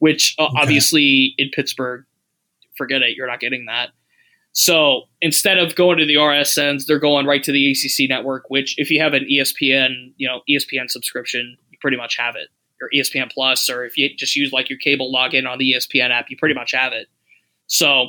which 0.00 0.34
uh, 0.38 0.46
okay. 0.46 0.54
obviously 0.56 1.34
in 1.38 1.50
Pittsburgh 1.54 2.04
forget 2.76 3.02
it. 3.02 3.16
You're 3.16 3.28
not 3.28 3.40
getting 3.40 3.66
that. 3.66 3.90
So 4.52 5.02
instead 5.20 5.58
of 5.58 5.74
going 5.74 5.98
to 5.98 6.06
the 6.06 6.14
RSNs, 6.14 6.86
they're 6.86 7.00
going 7.00 7.26
right 7.26 7.42
to 7.42 7.50
the 7.50 7.72
ACC 7.72 8.08
network. 8.08 8.44
Which, 8.48 8.76
if 8.78 8.90
you 8.90 9.00
have 9.02 9.12
an 9.12 9.26
ESPN, 9.30 10.12
you 10.16 10.28
know 10.28 10.40
ESPN 10.48 10.88
subscription, 10.88 11.56
you 11.70 11.78
pretty 11.80 11.96
much 11.96 12.16
have 12.16 12.36
it. 12.36 12.48
Your 12.80 12.90
ESPN 12.94 13.30
Plus, 13.30 13.68
or 13.68 13.84
if 13.84 13.96
you 13.96 14.14
just 14.16 14.36
use 14.36 14.52
like 14.52 14.70
your 14.70 14.78
cable 14.78 15.12
login 15.12 15.48
on 15.48 15.58
the 15.58 15.74
ESPN 15.74 16.10
app, 16.10 16.26
you 16.30 16.36
pretty 16.36 16.54
much 16.54 16.72
have 16.72 16.92
it. 16.92 17.08
So 17.66 18.08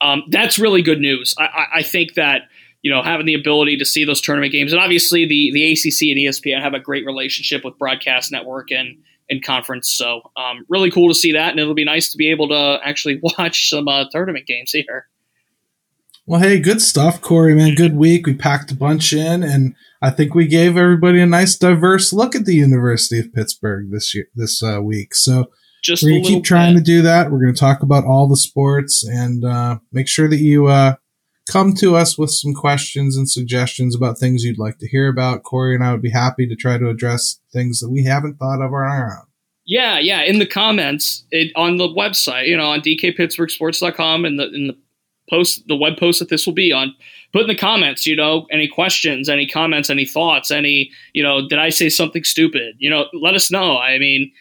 um, 0.00 0.24
that's 0.28 0.58
really 0.58 0.82
good 0.82 1.00
news. 1.00 1.34
I, 1.38 1.44
I, 1.44 1.66
I 1.76 1.82
think 1.82 2.14
that 2.14 2.42
you 2.82 2.92
know 2.92 3.02
having 3.02 3.26
the 3.26 3.34
ability 3.34 3.78
to 3.78 3.84
see 3.84 4.04
those 4.04 4.20
tournament 4.20 4.52
games, 4.52 4.72
and 4.72 4.80
obviously 4.80 5.26
the 5.26 5.50
the 5.52 5.72
ACC 5.72 6.10
and 6.10 6.18
ESPN 6.18 6.62
have 6.62 6.74
a 6.74 6.80
great 6.80 7.04
relationship 7.04 7.64
with 7.64 7.78
Broadcast 7.78 8.30
Network 8.30 8.70
and 8.70 9.02
in 9.28 9.40
conference. 9.40 9.92
So 9.92 10.30
um, 10.36 10.64
really 10.68 10.90
cool 10.90 11.08
to 11.08 11.14
see 11.14 11.32
that, 11.32 11.50
and 11.50 11.60
it'll 11.60 11.74
be 11.74 11.84
nice 11.84 12.10
to 12.12 12.16
be 12.16 12.30
able 12.30 12.48
to 12.48 12.78
actually 12.84 13.20
watch 13.38 13.68
some 13.70 13.88
uh, 13.88 14.04
tournament 14.10 14.46
games 14.46 14.72
here. 14.72 15.08
Well, 16.24 16.40
hey, 16.40 16.60
good 16.60 16.80
stuff, 16.80 17.20
Corey. 17.20 17.54
Man, 17.54 17.74
good 17.74 17.96
week. 17.96 18.26
We 18.26 18.34
packed 18.34 18.70
a 18.70 18.76
bunch 18.76 19.12
in, 19.12 19.42
and 19.42 19.74
I 20.00 20.10
think 20.10 20.34
we 20.34 20.46
gave 20.46 20.76
everybody 20.76 21.20
a 21.20 21.26
nice, 21.26 21.56
diverse 21.56 22.12
look 22.12 22.36
at 22.36 22.44
the 22.44 22.54
University 22.54 23.18
of 23.18 23.32
Pittsburgh 23.32 23.90
this 23.90 24.14
year, 24.14 24.28
this 24.36 24.62
uh, 24.62 24.80
week. 24.80 25.16
So 25.16 25.50
just 25.82 26.04
we're 26.04 26.20
gonna 26.20 26.22
keep 26.22 26.44
trying 26.44 26.74
bit. 26.74 26.80
to 26.80 26.84
do 26.84 27.02
that. 27.02 27.32
We're 27.32 27.40
gonna 27.40 27.52
talk 27.54 27.82
about 27.82 28.04
all 28.04 28.28
the 28.28 28.36
sports 28.36 29.04
and 29.04 29.44
uh, 29.44 29.78
make 29.90 30.06
sure 30.06 30.28
that 30.28 30.36
you 30.36 30.68
uh, 30.68 30.94
come 31.52 31.74
to 31.74 31.96
us 31.96 32.16
with 32.16 32.30
some 32.30 32.54
questions 32.54 33.16
and 33.16 33.28
suggestions 33.28 33.94
about 33.94 34.18
things 34.18 34.42
you'd 34.42 34.58
like 34.58 34.78
to 34.78 34.88
hear 34.88 35.08
about. 35.08 35.42
Corey 35.42 35.74
and 35.74 35.84
I 35.84 35.92
would 35.92 36.02
be 36.02 36.10
happy 36.10 36.46
to 36.46 36.56
try 36.56 36.78
to 36.78 36.88
address 36.88 37.40
things 37.52 37.80
that 37.80 37.90
we 37.90 38.04
haven't 38.04 38.38
thought 38.38 38.62
of 38.62 38.72
on 38.72 38.80
our 38.80 39.18
own. 39.18 39.26
Yeah, 39.64 39.98
yeah. 39.98 40.22
In 40.22 40.38
the 40.38 40.46
comments 40.46 41.24
it, 41.30 41.52
on 41.54 41.76
the 41.76 41.88
website, 41.88 42.48
you 42.48 42.56
know, 42.56 42.70
on 42.70 42.80
dkpittsburghsports.com 42.80 44.24
and 44.24 44.38
the 44.38 44.48
in 44.48 44.66
the 44.68 44.76
post, 45.30 45.66
the 45.68 45.76
web 45.76 45.96
post 45.96 46.18
that 46.18 46.30
this 46.30 46.46
will 46.46 46.54
be 46.54 46.72
on, 46.72 46.94
put 47.32 47.42
in 47.42 47.48
the 47.48 47.54
comments, 47.54 48.06
you 48.06 48.16
know, 48.16 48.46
any 48.50 48.66
questions, 48.66 49.28
any 49.28 49.46
comments, 49.46 49.88
any 49.88 50.04
thoughts, 50.04 50.50
any, 50.50 50.90
you 51.12 51.22
know, 51.22 51.46
did 51.48 51.58
I 51.58 51.68
say 51.68 51.88
something 51.88 52.24
stupid? 52.24 52.74
You 52.78 52.90
know, 52.90 53.06
let 53.14 53.34
us 53.34 53.50
know. 53.50 53.78
I 53.78 53.98
mean, 53.98 54.32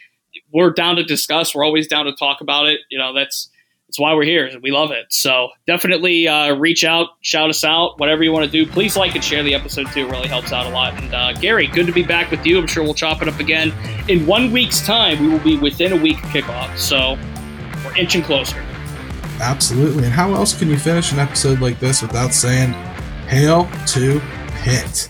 we're 0.52 0.72
down 0.72 0.96
to 0.96 1.04
discuss. 1.04 1.54
We're 1.54 1.64
always 1.64 1.88
down 1.88 2.06
to 2.06 2.14
talk 2.14 2.42
about 2.42 2.66
it. 2.66 2.80
You 2.90 2.98
know, 2.98 3.14
that's 3.14 3.50
that's 3.92 4.00
why 4.00 4.14
we're 4.14 4.24
here. 4.24 4.50
We 4.64 4.72
love 4.72 4.92
it. 4.92 5.08
So 5.10 5.50
definitely 5.68 6.26
uh, 6.26 6.56
reach 6.56 6.86
out, 6.86 7.10
shout 7.20 7.50
us 7.50 7.66
out, 7.66 8.00
whatever 8.00 8.24
you 8.24 8.32
want 8.32 8.46
to 8.46 8.50
do. 8.50 8.66
Please 8.66 8.96
like 8.96 9.16
and 9.16 9.24
share 9.24 9.44
the 9.44 9.54
episode 9.54 9.88
too. 9.92 10.08
It 10.08 10.10
really 10.10 10.30
helps 10.30 10.54
out 10.54 10.66
a 10.66 10.70
lot. 10.70 10.94
And 10.94 11.14
uh, 11.14 11.34
Gary, 11.34 11.68
good 11.68 11.88
to 11.88 11.92
be 11.92 12.02
back 12.02 12.32
with 12.32 12.46
you. 12.46 12.58
I'm 12.58 12.68
sure 12.68 12.84
we'll 12.84 12.94
chop 12.94 13.22
it 13.22 13.28
up 13.28 13.42
again 13.42 13.74
in 14.08 14.26
one 14.26 14.54
week's 14.54 14.80
time. 14.80 15.20
We 15.20 15.28
will 15.28 15.44
be 15.44 15.58
within 15.58 15.92
a 15.92 15.98
week 15.98 16.24
of 16.24 16.30
kickoff, 16.30 16.78
so 16.78 17.18
we're 17.84 17.98
inching 17.98 18.24
closer. 18.24 18.66
Absolutely. 19.42 20.06
And 20.06 20.14
how 20.14 20.36
else 20.36 20.58
can 20.58 20.70
you 20.70 20.78
finish 20.78 21.12
an 21.12 21.20
episode 21.20 21.60
like 21.60 21.78
this 21.82 22.02
without 22.02 22.34
saying 22.34 22.72
"Hail 23.28 23.70
to 23.88 24.22
Pitt"? 24.64 25.10